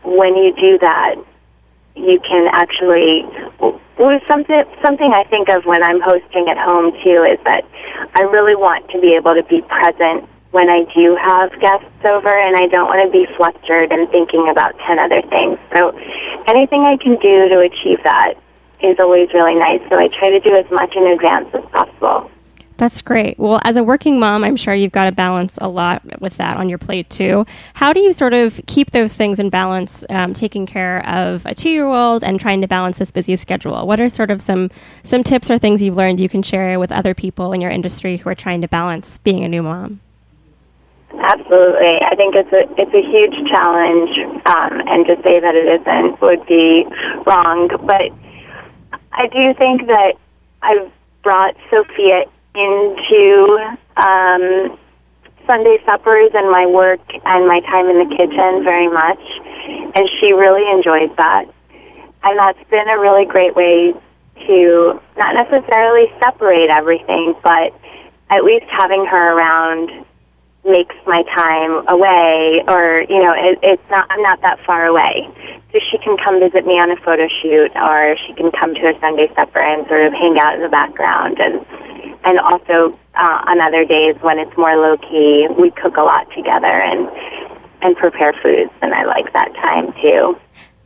when 0.03 0.35
you 0.35 0.53
do 0.55 0.77
that, 0.79 1.15
you 1.95 2.19
can 2.19 2.47
actually. 2.51 3.25
Well, 3.99 4.19
something 4.27 4.63
something 4.83 5.13
I 5.13 5.23
think 5.25 5.49
of 5.49 5.65
when 5.65 5.83
I'm 5.83 6.01
hosting 6.01 6.49
at 6.49 6.57
home 6.57 6.93
too 7.03 7.23
is 7.29 7.39
that 7.45 7.63
I 8.15 8.23
really 8.23 8.55
want 8.55 8.89
to 8.89 8.99
be 8.99 9.13
able 9.13 9.35
to 9.35 9.43
be 9.43 9.61
present 9.61 10.27
when 10.53 10.69
I 10.69 10.85
do 10.93 11.17
have 11.19 11.49
guests 11.59 12.05
over 12.05 12.29
and 12.29 12.55
I 12.55 12.67
don't 12.67 12.87
want 12.87 13.01
to 13.01 13.11
be 13.11 13.25
flustered 13.35 13.91
and 13.91 14.07
thinking 14.09 14.47
about 14.49 14.77
10 14.85 14.99
other 14.99 15.21
things. 15.23 15.57
So 15.75 15.89
anything 16.45 16.85
I 16.85 16.95
can 16.97 17.17
do 17.17 17.49
to 17.49 17.59
achieve 17.59 17.97
that 18.03 18.35
is 18.79 18.97
always 18.99 19.33
really 19.33 19.55
nice. 19.55 19.81
So 19.89 19.97
I 19.97 20.09
try 20.09 20.29
to 20.29 20.39
do 20.39 20.55
as 20.55 20.69
much 20.69 20.95
in 20.95 21.07
advance 21.07 21.49
as 21.55 21.65
possible. 21.71 22.29
That's 22.77 23.01
great. 23.01 23.39
Well, 23.39 23.61
as 23.63 23.77
a 23.77 23.83
working 23.83 24.19
mom, 24.19 24.43
I'm 24.43 24.55
sure 24.55 24.75
you've 24.75 24.91
got 24.91 25.05
to 25.05 25.11
balance 25.11 25.57
a 25.59 25.67
lot 25.67 26.21
with 26.21 26.37
that 26.37 26.57
on 26.57 26.69
your 26.69 26.77
plate 26.77 27.09
too. 27.09 27.45
How 27.73 27.91
do 27.91 27.99
you 27.99 28.11
sort 28.11 28.33
of 28.33 28.59
keep 28.67 28.91
those 28.91 29.13
things 29.13 29.39
in 29.39 29.49
balance, 29.49 30.03
um, 30.09 30.33
taking 30.33 30.65
care 30.65 31.07
of 31.07 31.45
a 31.47 31.55
two-year-old 31.55 32.23
and 32.23 32.39
trying 32.39 32.61
to 32.61 32.67
balance 32.67 32.99
this 32.99 33.09
busy 33.09 33.35
schedule? 33.37 33.87
What 33.87 33.99
are 33.99 34.09
sort 34.09 34.29
of 34.29 34.41
some 34.41 34.69
some 35.03 35.23
tips 35.23 35.49
or 35.49 35.57
things 35.57 35.81
you've 35.81 35.95
learned 35.95 36.19
you 36.19 36.29
can 36.29 36.43
share 36.43 36.79
with 36.79 36.91
other 36.91 37.13
people 37.15 37.53
in 37.53 37.61
your 37.61 37.71
industry 37.71 38.17
who 38.17 38.29
are 38.29 38.35
trying 38.35 38.61
to 38.61 38.67
balance 38.67 39.17
being 39.19 39.43
a 39.43 39.47
new 39.47 39.63
mom? 39.63 39.99
Absolutely, 41.19 42.01
I 42.01 42.15
think 42.15 42.35
it's 42.35 42.51
a 42.51 42.65
it's 42.81 42.93
a 42.93 43.01
huge 43.05 43.35
challenge, 43.49 44.09
um, 44.45 44.81
and 44.87 45.05
to 45.05 45.15
say 45.23 45.39
that 45.39 45.55
it 45.55 45.81
isn't 45.81 46.21
would 46.21 46.45
be 46.47 46.85
wrong. 47.25 47.69
But 47.85 48.09
I 49.13 49.27
do 49.27 49.53
think 49.53 49.87
that 49.87 50.15
I've 50.63 50.91
brought 51.21 51.55
Sophia 51.69 52.25
into 52.55 53.75
um, 53.97 54.77
Sunday 55.45 55.77
suppers 55.85 56.31
and 56.33 56.49
my 56.51 56.65
work 56.65 57.01
and 57.25 57.47
my 57.47 57.59
time 57.61 57.89
in 57.89 58.09
the 58.09 58.15
kitchen 58.15 58.63
very 58.63 58.87
much, 58.87 59.21
and 59.95 60.09
she 60.19 60.33
really 60.33 60.69
enjoys 60.71 61.15
that. 61.17 61.45
And 62.23 62.39
that's 62.39 62.69
been 62.69 62.89
a 62.89 62.99
really 62.99 63.25
great 63.25 63.55
way 63.55 63.93
to 64.47 65.01
not 65.17 65.35
necessarily 65.35 66.11
separate 66.23 66.69
everything, 66.69 67.35
but 67.43 67.73
at 68.29 68.43
least 68.43 68.65
having 68.69 69.05
her 69.05 69.37
around 69.37 70.05
makes 70.65 70.95
my 71.05 71.23
time 71.35 71.85
away 71.87 72.63
or 72.67 73.03
you 73.09 73.19
know 73.19 73.33
it, 73.35 73.59
it's 73.61 73.89
not 73.89 74.07
i'm 74.09 74.21
not 74.21 74.41
that 74.41 74.59
far 74.65 74.85
away. 74.85 75.27
So 75.71 75.79
she 75.91 75.97
can 75.97 76.17
come 76.17 76.39
visit 76.39 76.65
me 76.65 76.73
on 76.79 76.91
a 76.91 76.95
photo 76.97 77.27
shoot 77.41 77.71
or 77.75 78.15
she 78.25 78.33
can 78.33 78.51
come 78.51 78.73
to 78.75 78.87
a 78.87 78.99
sunday 78.99 79.27
supper 79.35 79.59
and 79.59 79.85
sort 79.87 80.05
of 80.05 80.13
hang 80.13 80.39
out 80.39 80.55
in 80.55 80.61
the 80.61 80.69
background. 80.69 81.39
And 81.39 81.65
and 82.25 82.39
also 82.39 82.97
uh, 83.15 83.43
on 83.47 83.59
other 83.59 83.83
days 83.83 84.15
when 84.21 84.39
it's 84.39 84.55
more 84.57 84.75
low 84.75 84.97
key 84.97 85.47
we 85.59 85.71
cook 85.71 85.97
a 85.97 86.03
lot 86.03 86.27
together 86.31 86.67
and 86.67 87.09
and 87.81 87.97
prepare 87.97 88.33
foods. 88.41 88.71
And 88.81 88.93
i 88.93 89.03
like 89.03 89.33
that 89.33 89.53
time 89.55 89.91
too. 90.01 90.37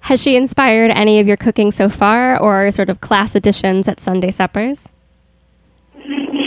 Has 0.02 0.22
she 0.22 0.36
inspired 0.36 0.90
any 0.92 1.20
of 1.20 1.28
your 1.28 1.38
cooking 1.38 1.72
so 1.72 1.90
far 1.90 2.40
or 2.40 2.72
sort 2.72 2.90
of 2.90 3.02
class 3.02 3.36
additions 3.36 3.88
at 3.88 4.00
sunday 4.00 4.32
suppers 4.32 4.90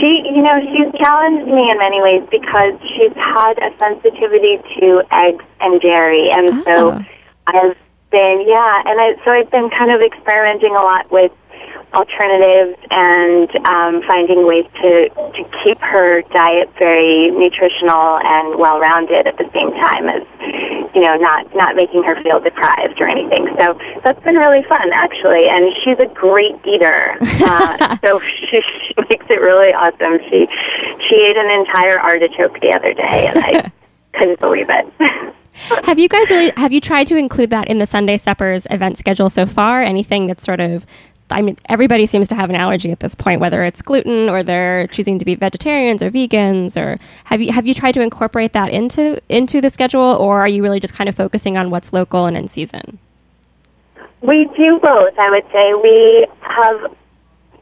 she, 0.01 0.25
you 0.25 0.41
know, 0.41 0.59
she's 0.59 0.91
challenged 0.99 1.47
me 1.47 1.69
in 1.69 1.77
many 1.77 2.01
ways 2.01 2.27
because 2.31 2.73
she's 2.81 3.13
had 3.13 3.53
a 3.59 3.69
sensitivity 3.77 4.57
to 4.79 5.03
eggs 5.11 5.45
and 5.61 5.79
dairy, 5.79 6.29
and 6.31 6.49
oh. 6.49 6.63
so 6.63 6.91
ah. 6.91 7.05
I've 7.47 7.77
been, 8.11 8.43
yeah, 8.47 8.83
and 8.85 8.99
I, 8.99 9.15
so 9.23 9.31
I've 9.31 9.51
been 9.51 9.69
kind 9.69 9.91
of 9.91 10.01
experimenting 10.01 10.75
a 10.75 10.81
lot 10.81 11.09
with 11.11 11.31
alternatives 11.93 12.79
and 12.89 13.49
um, 13.65 14.01
finding 14.07 14.47
ways 14.47 14.65
to 14.81 15.09
to 15.09 15.43
keep 15.63 15.79
her 15.79 16.21
diet 16.33 16.71
very 16.79 17.31
nutritional 17.31 18.19
and 18.23 18.57
well 18.57 18.79
rounded 18.79 19.27
at 19.27 19.37
the 19.37 19.47
same 19.53 19.71
time 19.75 20.07
as 20.07 20.23
you 20.95 21.01
know 21.01 21.15
not 21.17 21.53
not 21.55 21.75
making 21.75 22.03
her 22.03 22.15
feel 22.23 22.39
deprived 22.39 22.99
or 22.99 23.07
anything. 23.07 23.47
So 23.59 23.77
that's 24.03 24.21
been 24.23 24.35
really 24.35 24.63
fun 24.67 24.91
actually, 24.93 25.47
and 25.49 25.71
she's 25.83 25.99
a 25.99 26.07
great 26.13 26.55
eater. 26.65 27.17
Uh, 27.43 27.97
so 28.05 28.19
she, 28.19 28.61
she 28.87 28.93
makes 29.09 29.25
it 29.29 29.41
really 29.41 29.73
awesome. 29.73 30.19
She 30.29 30.47
she 31.09 31.15
ate 31.27 31.37
an 31.37 31.51
entire 31.51 31.99
artichoke 31.99 32.59
the 32.61 32.71
other 32.73 32.93
day, 32.93 33.27
and 33.27 33.37
I 33.39 33.71
couldn't 34.17 34.39
believe 34.39 34.67
it. 34.69 35.35
have 35.85 35.99
you 35.99 36.07
guys 36.07 36.29
really 36.31 36.51
have 36.57 36.71
you 36.71 36.81
tried 36.81 37.07
to 37.07 37.15
include 37.15 37.49
that 37.49 37.67
in 37.67 37.79
the 37.79 37.85
Sunday 37.85 38.17
Suppers 38.17 38.65
event 38.69 38.97
schedule 38.97 39.29
so 39.29 39.45
far? 39.45 39.81
Anything 39.81 40.27
that's 40.27 40.43
sort 40.43 40.59
of 40.59 40.85
I 41.31 41.41
mean, 41.41 41.57
everybody 41.65 42.05
seems 42.05 42.27
to 42.29 42.35
have 42.35 42.49
an 42.49 42.55
allergy 42.55 42.91
at 42.91 42.99
this 42.99 43.15
point, 43.15 43.41
whether 43.41 43.63
it's 43.63 43.81
gluten 43.81 44.29
or 44.29 44.43
they're 44.43 44.87
choosing 44.87 45.19
to 45.19 45.25
be 45.25 45.35
vegetarians 45.35 46.03
or 46.03 46.11
vegans. 46.11 46.75
Or 46.75 46.99
have 47.25 47.41
you 47.41 47.51
have 47.51 47.65
you 47.65 47.73
tried 47.73 47.93
to 47.93 48.01
incorporate 48.01 48.53
that 48.53 48.69
into 48.69 49.21
into 49.29 49.61
the 49.61 49.69
schedule, 49.69 50.01
or 50.01 50.39
are 50.39 50.47
you 50.47 50.63
really 50.63 50.79
just 50.79 50.93
kind 50.93 51.09
of 51.09 51.15
focusing 51.15 51.57
on 51.57 51.69
what's 51.69 51.93
local 51.93 52.25
and 52.25 52.37
in 52.37 52.47
season? 52.47 52.99
We 54.21 54.49
do 54.55 54.79
both. 54.81 55.17
I 55.17 55.29
would 55.31 55.45
say 55.51 55.73
we 55.73 56.27
have 56.41 56.95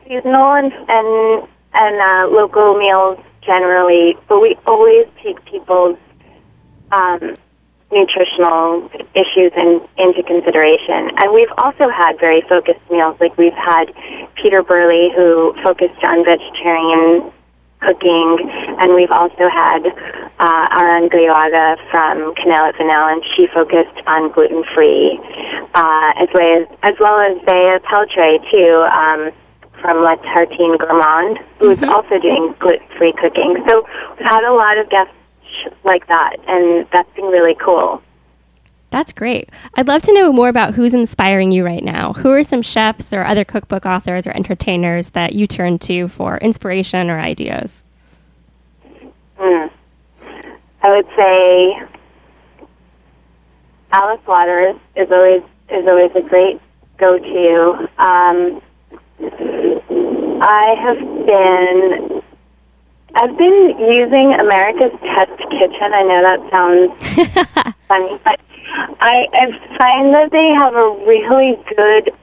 seasonal 0.06 0.54
and 0.54 0.74
and, 0.74 1.48
and 1.74 2.02
uh, 2.02 2.36
local 2.36 2.78
meals 2.78 3.20
generally, 3.42 4.18
but 4.28 4.40
we 4.40 4.58
always 4.66 5.08
take 5.24 5.44
people's 5.46 5.98
um, 6.92 7.38
nutritional 7.92 8.90
issues 9.16 9.52
in, 9.58 9.82
into 9.98 10.22
consideration. 10.24 11.10
And 11.18 11.34
we've 11.34 11.52
also 11.58 11.90
had 11.90 12.20
very 12.20 12.42
focused 12.42 12.80
meals. 12.92 13.18
Like 13.20 13.38
we've 13.38 13.54
had 13.54 13.94
Peter 14.36 14.62
Berley, 14.62 15.12
who 15.16 15.54
focused 15.64 16.04
on 16.04 16.24
vegetarian 16.24 17.32
cooking, 17.82 18.38
and 18.80 18.94
we've 18.94 19.12
also 19.12 19.50
had 19.50 19.88
uh, 20.40 20.68
Aran 20.78 21.10
Goyoaga 21.10 21.78
from 21.90 22.36
Cannelle 22.36 22.70
et 22.70 22.76
Vanille, 22.78 23.08
and 23.08 23.24
she 23.36 23.48
focused 23.48 24.06
on 24.06 24.32
gluten 24.32 24.64
free, 24.76 25.20
uh, 25.74 26.12
as 26.20 26.30
well 26.34 26.62
as 26.62 26.68
as 26.84 26.96
well 27.00 27.20
as 27.20 27.38
Bea 27.46 27.80
Peltre 27.88 28.40
too. 28.52 28.84
Um, 28.86 29.32
from 29.82 30.04
La 30.04 30.16
Tartine 30.18 30.78
Gourmande, 30.78 31.38
who's 31.58 31.78
mm-hmm. 31.78 31.90
also 31.90 32.20
doing 32.20 32.54
gluten 32.60 32.86
free 32.98 33.14
cooking. 33.14 33.64
So 33.66 33.88
we've 34.18 34.28
had 34.28 34.44
a 34.44 34.52
lot 34.52 34.78
of 34.78 34.90
guests 34.90 35.14
like 35.84 36.08
that, 36.08 36.38
and 36.48 36.88
that's 36.92 37.14
been 37.16 37.26
really 37.26 37.56
cool. 37.56 38.02
That's 38.92 39.14
great. 39.14 39.50
I'd 39.76 39.88
love 39.88 40.02
to 40.04 40.14
know 40.14 40.34
more 40.34 40.50
about 40.50 40.74
who's 40.74 40.96
inspiring 40.96 41.52
you 41.52 41.64
right 41.64 41.84
now. 41.84 42.14
Who 42.14 42.32
are 42.32 42.44
some 42.44 42.64
chefs 42.64 43.14
or 43.14 43.24
other 43.24 43.44
cookbook 43.44 43.86
authors 43.86 44.26
or 44.26 44.32
entertainers 44.36 45.10
that 45.10 45.34
you 45.34 45.46
turn 45.46 45.78
to 45.80 46.08
for 46.08 46.38
inspiration 46.38 47.10
or 47.10 47.20
ideas? 47.20 47.84
Mm. 49.38 49.70
I 50.82 50.96
would 50.96 51.08
say 51.16 51.82
Alice 53.92 54.26
Waters 54.28 54.76
is 54.96 55.12
always 55.12 55.44
is 55.70 55.88
always 55.88 56.12
a 56.16 56.22
great 56.28 56.60
go-to. 56.98 57.88
Um, 58.00 58.62
I 60.42 60.76
have 60.82 60.98
been 61.28 62.19
I've 63.16 63.38
been 63.38 63.76
using 63.92 64.34
America's 64.40 64.94
Test 65.02 65.38
Kitchen. 65.50 65.94
I 65.94 66.04
know 66.04 66.22
that 66.22 66.40
sounds 66.52 67.76
funny, 67.88 68.20
but 68.24 68.40
I, 69.02 69.26
I 69.34 69.78
find 69.78 70.14
that 70.14 70.30
they 70.32 70.50
have 70.50 70.76
a 70.76 70.90
really 71.08 71.58
good 71.76 72.14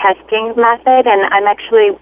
testing 0.00 0.54
method, 0.56 1.06
and 1.06 1.22
I'm 1.32 1.46
actually 1.46 1.96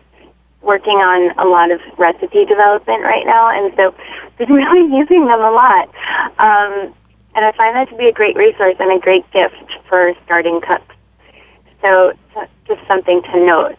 working 0.62 0.96
on 0.96 1.36
a 1.38 1.48
lot 1.48 1.70
of 1.70 1.80
recipe 1.98 2.44
development 2.44 3.02
right 3.02 3.26
now, 3.26 3.48
and 3.50 3.72
so 3.76 3.94
I've 3.94 4.38
been 4.38 4.52
really 4.52 4.96
using 4.96 5.26
them 5.26 5.40
a 5.40 5.50
lot. 5.50 5.88
Um, 6.38 6.94
and 7.34 7.44
I 7.44 7.52
find 7.52 7.76
that 7.76 7.88
to 7.90 7.96
be 7.96 8.08
a 8.08 8.12
great 8.12 8.36
resource 8.36 8.76
and 8.80 8.90
a 8.92 8.98
great 8.98 9.30
gift 9.30 9.54
for 9.88 10.14
starting 10.24 10.60
cooks. 10.60 10.94
So, 11.84 12.12
just 12.66 12.86
something 12.86 13.22
to 13.22 13.46
note. 13.46 13.76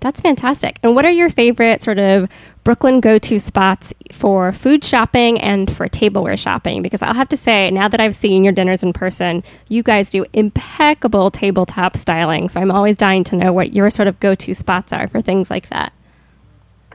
That's 0.00 0.20
fantastic. 0.20 0.78
And 0.82 0.94
what 0.94 1.04
are 1.04 1.10
your 1.10 1.30
favorite 1.30 1.82
sort 1.82 1.98
of 1.98 2.28
Brooklyn 2.62 3.00
go 3.00 3.18
to 3.18 3.38
spots 3.38 3.94
for 4.12 4.52
food 4.52 4.84
shopping 4.84 5.40
and 5.40 5.74
for 5.74 5.88
tableware 5.88 6.36
shopping? 6.36 6.82
Because 6.82 7.00
I'll 7.02 7.14
have 7.14 7.28
to 7.30 7.36
say, 7.36 7.70
now 7.70 7.88
that 7.88 8.00
I've 8.00 8.14
seen 8.14 8.44
your 8.44 8.52
dinners 8.52 8.82
in 8.82 8.92
person, 8.92 9.42
you 9.68 9.82
guys 9.82 10.10
do 10.10 10.26
impeccable 10.32 11.30
tabletop 11.30 11.96
styling. 11.96 12.48
So 12.48 12.60
I'm 12.60 12.70
always 12.70 12.96
dying 12.96 13.24
to 13.24 13.36
know 13.36 13.52
what 13.52 13.74
your 13.74 13.88
sort 13.88 14.08
of 14.08 14.20
go 14.20 14.34
to 14.34 14.54
spots 14.54 14.92
are 14.92 15.08
for 15.08 15.22
things 15.22 15.50
like 15.50 15.68
that. 15.70 15.92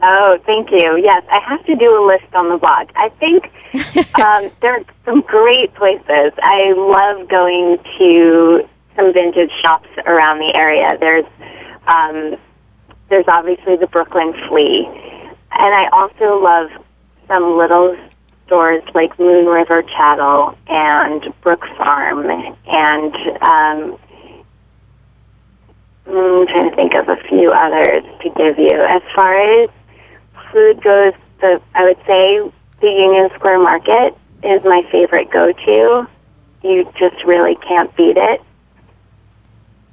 Oh, 0.01 0.37
thank 0.45 0.71
you. 0.71 0.97
Yes, 0.97 1.23
I 1.31 1.39
have 1.39 1.65
to 1.65 1.75
do 1.75 1.85
a 1.85 2.03
list 2.05 2.33
on 2.35 2.49
the 2.49 2.57
blog. 2.57 2.89
I 2.95 3.09
think 3.19 3.45
um, 4.19 4.51
there 4.61 4.75
are 4.75 4.85
some 5.03 5.21
great 5.21 5.73
places. 5.73 6.33
I 6.43 6.73
love 6.75 7.27
going 7.27 7.79
to 7.97 8.67
some 8.95 9.13
vintage 9.13 9.51
shops 9.61 9.89
around 10.05 10.39
the 10.39 10.53
area. 10.55 10.97
There's 10.99 11.25
um, 11.87 12.35
there's 13.09 13.25
obviously 13.27 13.77
the 13.77 13.87
Brooklyn 13.87 14.33
Flea. 14.47 14.87
And 15.57 15.73
I 15.73 15.87
also 15.91 16.41
love 16.41 16.69
some 17.27 17.57
little 17.57 17.97
stores 18.45 18.83
like 18.93 19.17
Moon 19.19 19.45
River 19.45 19.81
Chattel 19.81 20.57
and 20.67 21.33
Brook 21.41 21.65
Farm 21.77 22.29
and 22.29 23.15
um, 23.41 23.97
I'm 26.07 26.47
trying 26.47 26.69
to 26.69 26.75
think 26.75 26.93
of 26.93 27.09
a 27.09 27.17
few 27.27 27.51
others 27.51 28.03
to 28.21 28.29
give 28.29 28.59
you. 28.59 28.85
As 28.87 29.01
far 29.15 29.63
as 29.63 29.69
food 30.51 30.83
goes, 30.83 31.13
the 31.41 31.61
I 31.73 31.83
would 31.83 31.97
say 32.05 32.39
the 32.81 32.87
Union 32.87 33.29
Square 33.35 33.59
Market 33.59 34.15
is 34.43 34.63
my 34.63 34.83
favorite 34.91 35.31
go-to. 35.31 36.07
You 36.63 36.91
just 36.97 37.23
really 37.25 37.55
can't 37.67 37.95
beat 37.95 38.17
it. 38.17 38.41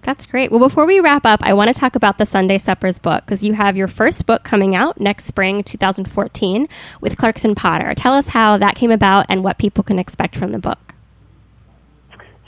That's 0.03 0.27
great. 0.27 0.51
Well, 0.51 0.59
before 0.59 0.85
we 0.85 0.99
wrap 0.99 1.25
up, 1.25 1.41
I 1.45 1.53
want 1.53 1.73
to 1.73 1.79
talk 1.79 1.95
about 1.95 2.19
the 2.19 2.27
Sunday 2.27 2.59
Suppers 2.59 2.99
book 2.99 3.25
because 3.25 3.45
you 3.45 3.55
have 3.55 3.77
your 3.77 3.87
first 3.87 4.27
book 4.27 4.43
coming 4.43 4.75
out 4.75 5.01
next 5.01 5.27
spring, 5.27 5.63
2014, 5.63 6.69
with 7.01 7.17
Clarkson 7.17 7.55
Potter. 7.55 7.95
Tell 7.95 8.15
us 8.15 8.29
how 8.29 8.57
that 8.59 8.75
came 8.75 8.91
about 8.91 9.27
and 9.29 9.45
what 9.45 9.59
people 9.59 9.85
can 9.85 10.01
expect 10.01 10.37
from 10.37 10.51
the 10.51 10.59
book. 10.59 10.95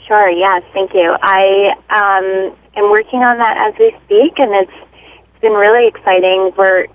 Sure. 0.05 0.29
Yes. 0.29 0.63
Thank 0.73 0.93
you. 0.93 1.15
I 1.21 1.73
um, 1.89 2.55
am 2.75 2.91
working 2.91 3.19
on 3.19 3.37
that 3.37 3.57
as 3.57 3.79
we 3.79 3.95
speak, 4.05 4.37
and 4.37 4.53
it's 4.53 4.71
it's 5.23 5.41
been 5.41 5.53
really 5.53 5.87
exciting. 5.87 6.51
We're 6.57 6.87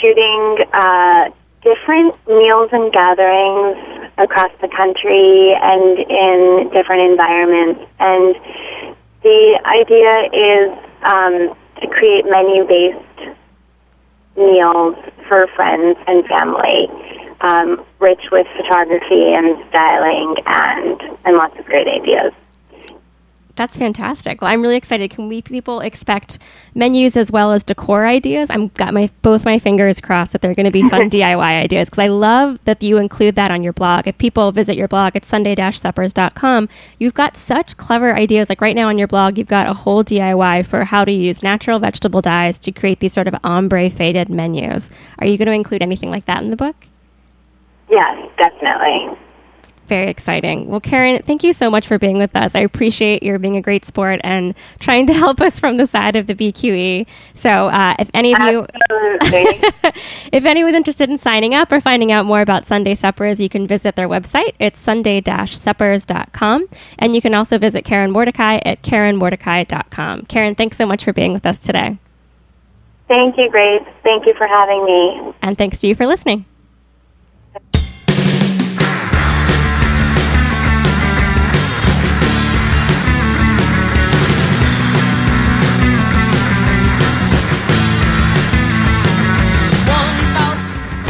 shooting 0.00 0.58
uh, 0.72 1.30
different 1.62 2.14
meals 2.26 2.70
and 2.72 2.92
gatherings 2.92 4.10
across 4.18 4.52
the 4.60 4.68
country 4.68 5.54
and 5.54 5.98
in 5.98 6.70
different 6.72 7.02
environments, 7.12 7.80
and 8.00 8.34
the 9.24 9.58
idea 9.64 10.14
is 10.32 10.70
um, 11.02 11.56
to 11.80 11.88
create 11.88 12.24
menu 12.28 12.64
based 12.68 13.36
meals 14.36 14.96
for 15.26 15.46
friends 15.56 15.98
and 16.06 16.24
family, 16.26 16.88
um, 17.40 17.84
rich 18.00 18.20
with 18.30 18.46
photography 18.56 19.32
and 19.32 19.56
styling 19.70 20.36
and, 20.46 21.00
and 21.24 21.36
lots 21.36 21.58
of 21.58 21.64
great 21.64 21.88
ideas. 21.88 22.32
That's 23.56 23.76
fantastic. 23.76 24.40
Well, 24.40 24.50
I'm 24.50 24.62
really 24.62 24.76
excited. 24.76 25.10
Can 25.10 25.28
we 25.28 25.40
people 25.40 25.80
expect 25.80 26.40
menus 26.74 27.16
as 27.16 27.30
well 27.30 27.52
as 27.52 27.62
decor 27.62 28.04
ideas? 28.04 28.50
I've 28.50 28.74
got 28.74 28.92
my 28.92 29.10
both 29.22 29.44
my 29.44 29.60
fingers 29.60 30.00
crossed 30.00 30.32
that 30.32 30.42
they're 30.42 30.54
going 30.54 30.64
to 30.64 30.72
be 30.72 30.88
fun 30.88 31.08
DIY 31.10 31.62
ideas 31.62 31.88
because 31.88 32.02
I 32.02 32.08
love 32.08 32.58
that 32.64 32.82
you 32.82 32.98
include 32.98 33.36
that 33.36 33.52
on 33.52 33.62
your 33.62 33.72
blog. 33.72 34.08
If 34.08 34.18
people 34.18 34.50
visit 34.50 34.76
your 34.76 34.88
blog 34.88 35.14
at 35.14 35.24
sunday-suppers.com, 35.24 36.68
you've 36.98 37.14
got 37.14 37.36
such 37.36 37.76
clever 37.76 38.16
ideas. 38.16 38.48
Like 38.48 38.60
right 38.60 38.74
now 38.74 38.88
on 38.88 38.98
your 38.98 39.08
blog, 39.08 39.38
you've 39.38 39.46
got 39.46 39.68
a 39.68 39.72
whole 39.72 40.02
DIY 40.02 40.66
for 40.66 40.84
how 40.84 41.04
to 41.04 41.12
use 41.12 41.42
natural 41.42 41.78
vegetable 41.78 42.22
dyes 42.22 42.58
to 42.58 42.72
create 42.72 42.98
these 42.98 43.12
sort 43.12 43.28
of 43.28 43.36
ombre 43.44 43.88
faded 43.88 44.28
menus. 44.28 44.90
Are 45.20 45.26
you 45.26 45.38
going 45.38 45.46
to 45.46 45.52
include 45.52 45.82
anything 45.82 46.10
like 46.10 46.24
that 46.24 46.42
in 46.42 46.50
the 46.50 46.56
book? 46.56 46.88
Yes, 47.88 48.30
definitely. 48.36 49.16
Very 49.86 50.08
exciting. 50.08 50.66
Well, 50.66 50.80
Karen, 50.80 51.22
thank 51.22 51.44
you 51.44 51.52
so 51.52 51.70
much 51.70 51.86
for 51.86 51.98
being 51.98 52.16
with 52.16 52.34
us. 52.34 52.54
I 52.54 52.60
appreciate 52.60 53.22
your 53.22 53.38
being 53.38 53.56
a 53.56 53.60
great 53.60 53.84
sport 53.84 54.20
and 54.24 54.54
trying 54.78 55.06
to 55.06 55.14
help 55.24 55.40
us 55.40 55.58
from 55.58 55.76
the 55.76 55.86
side 55.86 56.16
of 56.16 56.26
the 56.26 56.34
BQE. 56.34 57.06
So, 57.34 57.66
uh, 57.66 57.94
if 57.98 58.08
any 58.14 58.34
of 58.34 58.40
you, 58.40 58.66
if 60.32 60.44
anyone's 60.44 60.74
interested 60.74 61.10
in 61.10 61.18
signing 61.18 61.54
up 61.54 61.70
or 61.70 61.80
finding 61.80 62.12
out 62.12 62.24
more 62.24 62.40
about 62.40 62.66
Sunday 62.66 62.94
Suppers, 62.94 63.40
you 63.40 63.50
can 63.50 63.66
visit 63.66 63.94
their 63.94 64.08
website. 64.08 64.54
It's 64.58 64.80
sunday-suppers.com. 64.80 66.68
And 66.98 67.14
you 67.14 67.20
can 67.20 67.34
also 67.34 67.58
visit 67.58 67.84
Karen 67.84 68.10
Mordecai 68.10 68.60
at 68.64 68.82
karenmordecai.com. 68.82 70.22
Karen, 70.22 70.54
thanks 70.54 70.78
so 70.78 70.86
much 70.86 71.04
for 71.04 71.12
being 71.12 71.34
with 71.34 71.44
us 71.44 71.58
today. 71.58 71.98
Thank 73.08 73.36
you, 73.36 73.50
Grace. 73.50 73.86
Thank 74.02 74.24
you 74.24 74.32
for 74.34 74.46
having 74.46 74.84
me. 74.86 75.34
And 75.42 75.58
thanks 75.58 75.78
to 75.78 75.86
you 75.86 75.94
for 75.94 76.06
listening. 76.06 76.46